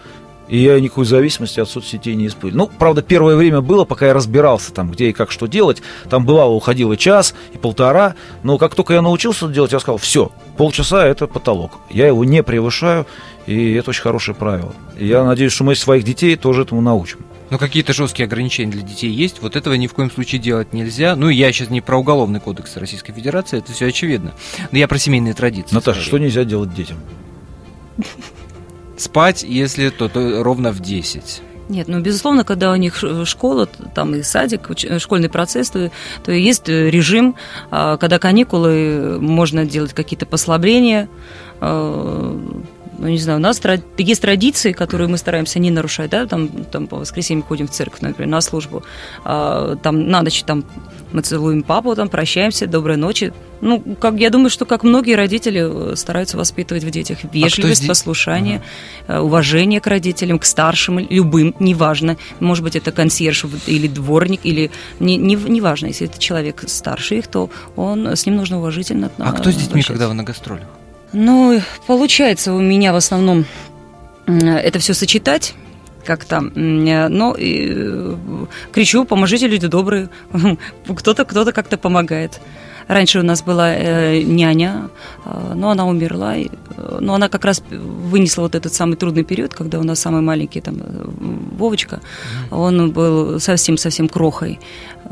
и 0.47 0.57
я 0.57 0.79
никакой 0.79 1.05
зависимости 1.05 1.59
от 1.59 1.69
соцсетей 1.69 2.15
не 2.15 2.25
испытывал. 2.25 2.65
Ну, 2.65 2.71
правда, 2.75 3.03
первое 3.03 3.35
время 3.35 3.61
было, 3.61 3.85
пока 3.85 4.07
я 4.07 4.15
разбирался 4.15 4.73
там, 4.73 4.89
где 4.89 5.09
и 5.09 5.13
как 5.13 5.29
что 5.29 5.45
делать. 5.45 5.83
Там 6.09 6.25
бывало, 6.25 6.53
уходило 6.53 6.97
час 6.97 7.35
и 7.53 7.59
полтора. 7.59 8.15
Но 8.41 8.57
как 8.57 8.73
только 8.73 8.95
я 8.95 9.03
научился 9.03 9.45
это 9.45 9.53
делать, 9.53 9.73
я 9.73 9.79
сказал, 9.79 9.99
все, 9.99 10.31
полчаса 10.57 11.05
это 11.05 11.27
потолок. 11.27 11.73
Я 11.91 12.07
его 12.07 12.25
не 12.25 12.41
превышаю, 12.41 13.05
и 13.45 13.73
это 13.73 13.91
очень 13.91 14.01
хорошее 14.01 14.33
правило. 14.33 14.73
И 14.97 15.05
я 15.05 15.23
надеюсь, 15.23 15.53
что 15.53 15.65
мы 15.65 15.75
своих 15.75 16.03
детей 16.03 16.35
тоже 16.35 16.63
этому 16.63 16.81
научим. 16.81 17.19
Но 17.49 17.57
какие-то 17.57 17.93
жесткие 17.93 18.25
ограничения 18.25 18.71
для 18.71 18.81
детей 18.81 19.11
есть. 19.11 19.41
Вот 19.41 19.55
этого 19.55 19.73
ни 19.73 19.87
в 19.87 19.93
коем 19.93 20.11
случае 20.11 20.39
делать 20.39 20.73
нельзя. 20.73 21.15
Ну, 21.15 21.29
я 21.29 21.51
сейчас 21.51 21.69
не 21.69 21.81
про 21.81 21.97
уголовный 21.97 22.39
кодекс 22.39 22.77
Российской 22.77 23.13
Федерации, 23.13 23.57
это 23.59 23.71
все 23.71 23.87
очевидно. 23.87 24.33
Но 24.71 24.77
я 24.77 24.87
про 24.87 24.97
семейные 24.97 25.33
традиции. 25.33 25.73
Наташа, 25.73 26.01
скорее. 26.01 26.07
что 26.07 26.17
нельзя 26.17 26.43
делать 26.43 26.73
детям? 26.73 26.97
Спать, 28.97 29.43
если 29.43 29.89
то, 29.89 30.09
то 30.09 30.43
ровно 30.43 30.71
в 30.71 30.79
10. 30.79 31.41
Нет, 31.69 31.87
ну, 31.87 31.99
безусловно, 32.01 32.43
когда 32.43 32.71
у 32.71 32.75
них 32.75 33.03
школа, 33.25 33.67
там 33.67 34.15
и 34.15 34.23
садик, 34.23 34.69
школьный 34.97 35.29
процесс, 35.29 35.69
то, 35.69 35.91
то 36.23 36.31
есть 36.31 36.67
режим, 36.67 37.35
а, 37.69 37.97
когда 37.97 38.17
каникулы, 38.17 39.19
можно 39.21 39.65
делать 39.65 39.93
какие-то 39.93 40.25
послабления, 40.25 41.07
а, 41.61 42.65
ну, 42.99 43.07
не 43.07 43.17
знаю, 43.17 43.39
у 43.39 43.41
нас 43.41 43.61
есть 43.97 44.21
традиции, 44.21 44.73
которые 44.73 45.07
мы 45.07 45.17
стараемся 45.17 45.59
не 45.59 45.71
нарушать, 45.71 46.09
да, 46.11 46.25
там, 46.25 46.49
там 46.71 46.87
по 46.87 46.97
воскресеньям 46.97 47.43
ходим 47.43 47.67
в 47.67 47.71
церковь, 47.71 48.01
например, 48.01 48.29
на 48.29 48.41
службу, 48.41 48.83
а, 49.23 49.75
там 49.77 50.09
на 50.09 50.21
ночь 50.21 50.43
там 50.43 50.65
мы 51.11 51.21
целуем 51.21 51.63
папу, 51.63 51.95
там 51.95 52.09
прощаемся, 52.09 52.67
доброй 52.67 52.97
ночи. 52.97 53.33
Ну, 53.61 53.81
как 53.99 54.19
я 54.19 54.29
думаю, 54.29 54.49
что 54.49 54.65
как 54.65 54.83
многие 54.83 55.15
родители 55.15 55.91
э, 55.91 55.95
стараются 55.95 56.37
воспитывать 56.37 56.83
в 56.83 56.91
детях 56.91 57.19
вежливость, 57.33 57.77
здесь- 57.77 57.87
послушание, 57.87 58.61
э, 59.07 59.19
уважение 59.19 59.81
к 59.81 59.87
родителям, 59.87 60.39
к 60.39 60.45
старшим, 60.45 60.99
любым, 60.99 61.55
неважно. 61.59 62.17
Может 62.39 62.63
быть, 62.63 62.75
это 62.75 62.91
консьерж 62.91 63.45
или 63.65 63.87
дворник, 63.87 64.41
или 64.43 64.71
не, 64.99 65.17
не, 65.17 65.35
неважно, 65.35 65.87
если 65.87 66.07
это 66.07 66.19
человек 66.19 66.63
старше 66.67 67.15
их, 67.15 67.27
то 67.27 67.49
он 67.75 68.05
с 68.05 68.25
ним 68.25 68.35
нужно 68.35 68.59
уважительно 68.59 69.11
А 69.17 69.31
кто 69.33 69.51
с 69.51 69.55
детьми, 69.55 69.81
когда 69.81 70.07
вы 70.07 70.13
на 70.13 70.23
гастролях? 70.23 70.67
Ну, 71.13 71.61
получается 71.87 72.53
у 72.53 72.59
меня 72.61 72.93
в 72.93 72.95
основном 72.95 73.45
это 74.27 74.79
все 74.79 74.93
сочетать 74.93 75.55
как-то, 76.05 76.41
но 76.41 77.35
э, 77.37 78.15
кричу, 78.71 79.05
поможите, 79.05 79.47
люди 79.47 79.67
добрые, 79.67 80.09
кто-то 80.95 81.25
кто-то 81.25 81.51
как-то 81.51 81.77
помогает. 81.77 82.39
Раньше 82.89 83.19
у 83.19 83.23
нас 83.23 83.43
была 83.43 83.75
э, 83.75 84.23
няня, 84.23 84.89
э, 85.25 85.53
но 85.55 85.69
она 85.69 85.85
умерла, 85.85 86.35
и, 86.35 86.47
э, 86.77 86.97
но 86.99 87.13
она 87.13 87.29
как 87.29 87.45
раз 87.45 87.61
вынесла 87.69 88.41
вот 88.41 88.55
этот 88.55 88.73
самый 88.73 88.95
трудный 88.95 89.23
период, 89.23 89.53
когда 89.53 89.79
у 89.79 89.83
нас 89.83 89.99
самый 89.99 90.21
маленький 90.21 90.59
там 90.59 90.77
э, 90.79 91.05
Вовочка, 91.59 92.01
он 92.49 92.91
был 92.91 93.39
совсем-совсем 93.39 94.09
крохой. 94.09 94.59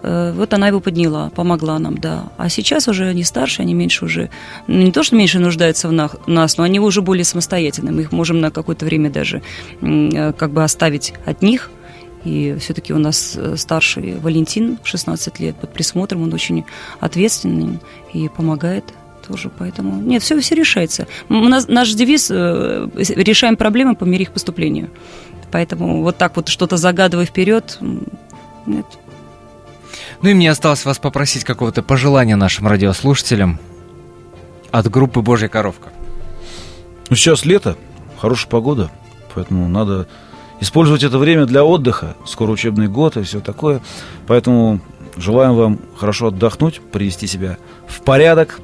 Э, 0.04 0.34
Вот 0.36 0.54
она 0.54 0.68
его 0.70 0.80
подняла, 0.80 1.30
помогла 1.30 1.78
нам, 1.80 1.98
да. 2.00 2.24
А 2.38 2.50
сейчас 2.50 2.88
уже 2.88 3.06
они 3.10 3.24
старше, 3.24 3.62
они 3.62 3.76
меньше 3.76 4.06
уже, 4.06 4.30
ну, 4.68 4.82
не 4.82 4.92
то, 4.92 5.04
что 5.04 5.16
меньше 5.16 5.40
нуждаются 5.40 5.88
в 5.88 5.92
нах- 5.92 6.20
нас, 6.28 6.58
но 6.58 6.64
они 6.64 6.80
уже 6.80 7.02
более 7.02 7.26
самостоятельны. 7.26 7.92
Мы 7.92 8.02
их 8.02 8.12
можем 8.12 8.40
на 8.42 8.50
какое-то 8.50 8.86
время 8.86 9.12
даже 9.12 9.42
э, 9.82 10.34
как 10.34 10.50
бы 10.52 10.64
оставить 10.64 11.14
от 11.26 11.44
них. 11.44 11.70
И 12.24 12.56
все-таки 12.60 12.94
у 12.94 13.00
нас 13.00 13.36
э, 13.36 13.56
старший 13.58 14.20
Валентин, 14.20 14.80
16 14.84 15.40
лет, 15.40 15.56
под 15.56 15.72
присмотром, 15.74 16.24
он 16.24 16.34
очень 16.34 16.66
ответственный 17.00 17.80
и 18.14 18.28
помогает 18.30 18.84
тоже, 19.28 19.50
поэтому... 19.56 20.02
Нет, 20.02 20.24
все, 20.24 20.40
все 20.40 20.56
решается. 20.56 21.08
У 21.30 21.34
нас, 21.34 21.68
наш 21.68 21.94
девиз 21.94 22.30
э, 22.32 22.90
«Решаем 22.96 23.56
проблемы 23.56 23.96
по 23.96 24.06
мере 24.06 24.24
их 24.24 24.32
поступления». 24.32 24.90
Поэтому 25.52 26.02
вот 26.02 26.18
так 26.18 26.36
вот 26.36 26.50
что-то 26.50 26.76
загадывая 26.76 27.26
вперед, 27.26 27.80
нет. 28.66 28.86
Ну 30.22 30.30
и 30.30 30.34
мне 30.34 30.52
осталось 30.52 30.84
вас 30.84 31.00
попросить 31.00 31.44
какого-то 31.44 31.84
пожелания 31.84 32.36
нашим 32.36 32.68
радиослушателям 32.68 33.60
от 34.72 34.90
группы 34.90 35.22
«Божья 35.22 35.48
коровка». 35.48 35.90
Ну, 37.10 37.16
сейчас 37.16 37.46
лето, 37.46 37.78
хорошая 38.18 38.50
погода, 38.50 38.92
поэтому 39.34 39.70
надо 39.70 40.08
использовать 40.60 41.04
это 41.04 41.18
время 41.18 41.46
для 41.46 41.64
отдыха. 41.64 42.16
Скоро 42.26 42.52
учебный 42.52 42.88
год 42.88 43.18
и 43.18 43.24
все 43.24 43.40
такое. 43.40 43.82
Поэтому 44.26 44.80
желаем 45.16 45.56
вам 45.56 45.80
хорошо 45.98 46.28
отдохнуть, 46.28 46.82
привести 46.92 47.28
себя 47.28 47.58
в 47.88 48.02
порядок. 48.02 48.60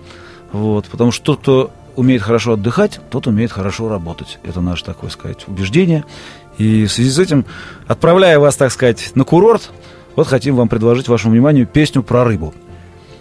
Вот, 0.52 0.86
потому 0.86 1.12
что 1.12 1.24
тот, 1.26 1.39
кто 1.39 1.72
умеет 1.96 2.22
хорошо 2.22 2.54
отдыхать, 2.54 3.00
тот 3.10 3.28
умеет 3.28 3.52
хорошо 3.52 3.89
работать. 3.89 4.39
Это 4.44 4.62
наше, 4.62 4.84
такое 4.84 5.10
сказать, 5.10 5.48
убеждение. 5.48 6.06
И 6.58 6.86
в 6.86 6.91
связи 6.91 7.10
с 7.10 7.20
этим, 7.20 7.46
отправляя 7.88 8.39
вас, 8.39 8.56
так 8.56 8.72
сказать, 8.72 9.12
на 9.16 9.24
курорт, 9.24 9.72
вот 10.16 10.28
хотим 10.28 10.56
вам 10.56 10.70
предложить 10.70 11.08
вашему 11.08 11.34
вниманию 11.34 11.66
песню 11.66 12.04
про 12.04 12.24
рыбу. 12.24 12.54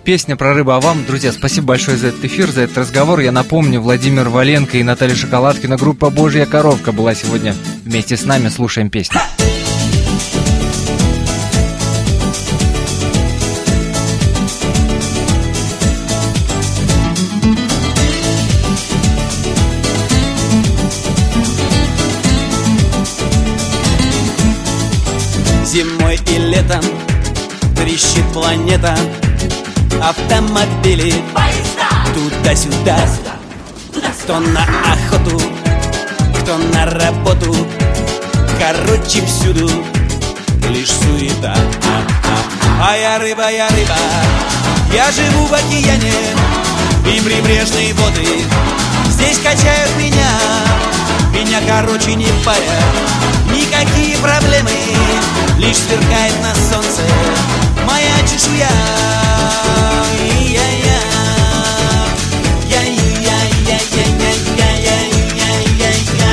Песня 0.04 0.34
про 0.36 0.52
рыбу, 0.52 0.72
а 0.72 0.80
вам, 0.80 1.04
друзья, 1.04 1.30
спасибо 1.30 1.68
большое 1.68 1.96
за 1.96 2.08
этот 2.08 2.24
эфир, 2.24 2.50
за 2.50 2.62
этот 2.62 2.76
разговор. 2.76 3.20
Я 3.20 3.30
напомню, 3.30 3.80
Владимир 3.80 4.28
Валенко 4.28 4.76
и 4.78 4.82
Наталья 4.82 5.14
Шоколадкина, 5.14 5.76
группа 5.76 6.10
«Божья 6.10 6.44
коровка» 6.44 6.90
была 6.90 7.14
сегодня 7.14 7.54
вместе 7.84 8.16
с 8.16 8.24
нами. 8.24 8.48
Слушаем 8.48 8.90
песню. 8.90 9.20
Зимой 25.64 26.18
и 26.28 26.38
летом 26.38 26.82
трещит 27.76 28.24
планета 28.32 28.96
автомобили. 30.02 31.14
Туда-сюда. 32.14 32.98
Кто 34.22 34.40
на 34.40 34.62
охоту, 34.62 35.40
кто 36.40 36.58
на 36.58 36.86
работу. 36.86 37.54
Короче, 38.58 39.24
всюду 39.26 39.70
лишь 40.68 40.90
суета. 40.90 41.54
А 42.80 42.96
я 42.96 43.18
рыба, 43.18 43.50
я 43.50 43.68
рыба. 43.68 43.96
Я 44.92 45.10
живу 45.10 45.46
в 45.46 45.54
океане 45.54 46.12
И 47.06 47.20
прибрежные 47.20 47.94
воды. 47.94 48.42
Здесь 49.08 49.38
качают 49.38 49.96
меня 49.96 50.28
Меня, 51.32 51.60
короче, 51.66 52.14
не 52.14 52.26
парят 52.44 52.94
Никакие 53.50 54.16
проблемы 54.18 54.70
Лишь 55.58 55.76
сверкает 55.76 56.34
на 56.42 56.54
солнце 56.54 57.02
Моя 57.86 58.12
чешуя. 58.26 59.31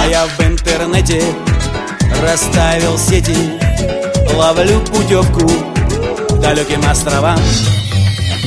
А 0.01 0.07
я 0.07 0.25
в 0.25 0.39
интернете 0.41 1.21
расставил 2.21 2.97
сети 2.97 3.35
Ловлю 4.33 4.79
путевку 4.81 5.49
далеким 6.41 6.81
островам. 6.89 7.39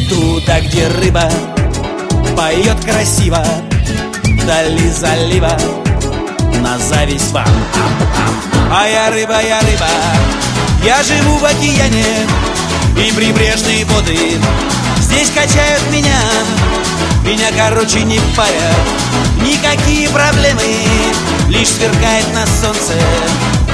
Туда, 0.09 0.61
где 0.61 0.89
рыба 0.89 1.31
поет 2.37 2.79
красиво 2.85 3.45
Вдали 4.25 4.91
залива 4.91 5.57
на 6.63 6.79
зависть 6.79 7.31
вам. 7.33 7.47
А 8.71 8.87
я 8.89 9.11
рыба, 9.11 9.43
я 9.43 9.61
рыба 9.61 9.89
Я 10.83 11.03
живу 11.03 11.37
в 11.37 11.45
океане 11.45 12.05
и 12.97 13.13
прибрежные 13.13 13.85
воды. 13.87 14.39
Здесь 15.01 15.31
качают 15.31 15.83
меня, 15.91 16.19
меня, 17.25 17.51
короче, 17.57 18.03
не 18.03 18.21
парят. 18.37 18.77
Никакие 19.41 20.09
проблемы, 20.09 20.63
лишь 21.49 21.69
сверкает 21.69 22.33
на 22.33 22.47
солнце 22.47 22.95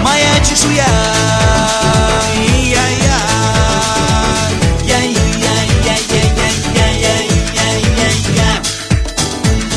Моя 0.02 0.44
чешуя. 0.44 0.86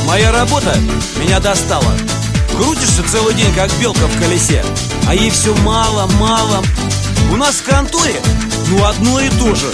Моя 0.05 0.31
работа 0.33 0.75
меня 1.17 1.39
достала. 1.39 1.93
Крутишься 2.51 3.01
целый 3.09 3.33
день, 3.33 3.53
как 3.55 3.71
белка 3.79 4.07
в 4.07 4.19
колесе 4.19 4.61
А 5.07 5.15
ей 5.15 5.29
все 5.29 5.55
мало, 5.63 6.05
мало. 6.19 6.61
У 7.31 7.37
нас 7.37 7.55
в 7.55 7.63
конторе, 7.63 8.19
ну 8.67 8.83
одно 8.83 9.21
и 9.21 9.29
то 9.29 9.55
же. 9.55 9.71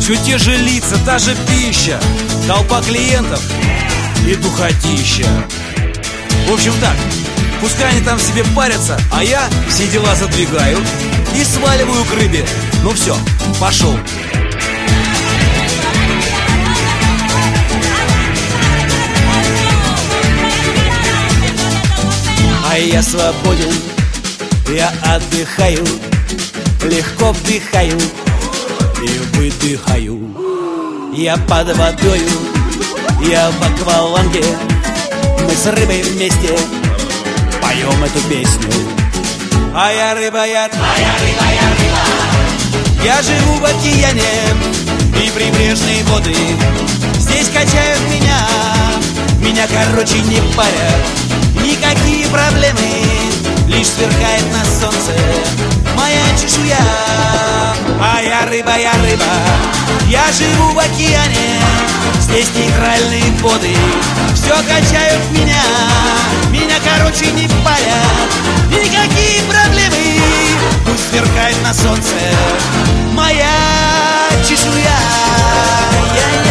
Все 0.00 0.16
те 0.16 0.38
же 0.38 0.56
лица, 0.56 0.96
та 1.04 1.18
же 1.18 1.36
пища 1.46 2.00
Толпа 2.48 2.80
клиентов 2.80 3.42
и 4.26 4.34
духотища. 4.34 5.28
В 6.48 6.54
общем 6.54 6.72
так, 6.80 6.96
пускай 7.60 7.90
они 7.90 8.00
там 8.00 8.18
себе 8.18 8.44
парятся 8.56 8.98
А 9.12 9.22
я 9.22 9.46
все 9.68 9.86
дела 9.88 10.14
задвигаю 10.14 10.78
И 11.36 11.44
сваливаю 11.44 12.02
к 12.06 12.14
рыбе. 12.14 12.46
Ну 12.82 12.92
все, 12.92 13.14
пошел 13.60 13.94
А 22.66 22.78
я 22.78 23.02
свободен, 23.02 23.74
я 24.74 24.90
отдыхаю 25.04 25.86
Легко 26.82 27.32
вдыхаю 27.32 27.98
и 29.02 29.36
выдыхаю. 29.36 30.18
Я 31.12 31.36
под 31.36 31.76
водою, 31.76 32.30
я 33.22 33.50
в 33.50 33.62
акваланге. 33.62 34.44
Мы 35.44 35.54
с 35.54 35.66
рыбой 35.66 36.02
вместе 36.02 36.56
поем 37.60 38.02
эту 38.02 38.20
песню. 38.28 38.72
А 39.74 39.92
я 39.92 40.14
рыба, 40.14 40.46
я, 40.46 40.64
а 40.66 41.00
я 41.00 41.12
рыба, 41.20 41.44
я 41.52 41.68
рыба. 41.70 42.20
Я 43.04 43.22
живу 43.22 43.54
в 43.60 43.64
океане 43.64 44.22
и 45.16 45.30
прибрежные 45.30 46.04
воды 46.04 46.34
Здесь 47.18 47.48
качают 47.48 48.00
меня, 48.10 48.46
меня, 49.40 49.66
короче, 49.66 50.20
не 50.20 50.40
парят. 50.54 51.00
Никакие 51.62 52.26
проблемы 52.28 52.78
Лишь 53.68 53.88
сверкает 53.88 54.44
на 54.52 54.64
солнце 54.64 55.12
Моя 56.10 56.36
чешуя. 56.36 56.76
А 58.02 58.20
я 58.20 58.44
рыба, 58.46 58.76
я 58.76 58.92
рыба 58.94 59.24
Я 60.08 60.24
живу 60.32 60.72
в 60.72 60.78
океане. 60.78 61.60
Здесь 62.18 62.48
нейтральные 62.56 63.30
воды. 63.40 63.76
Все 64.34 64.54
качают 64.54 65.30
меня. 65.30 65.62
Меня, 66.50 66.76
короче, 66.84 67.30
не 67.30 67.46
парят 67.64 68.30
Никакие 68.70 69.42
проблемы. 69.44 70.20
Пусть 70.84 71.10
сверкает 71.10 71.62
на 71.62 71.72
солнце 71.72 72.14
Моя 73.12 73.46
чешуя. 74.42 74.98
Я-я 76.12 76.49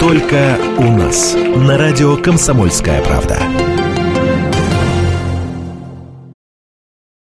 Только 0.00 0.58
у 0.78 0.84
нас. 0.84 1.34
На 1.34 1.76
радио 1.76 2.16
«Комсомольская 2.16 3.02
правда». 3.02 3.69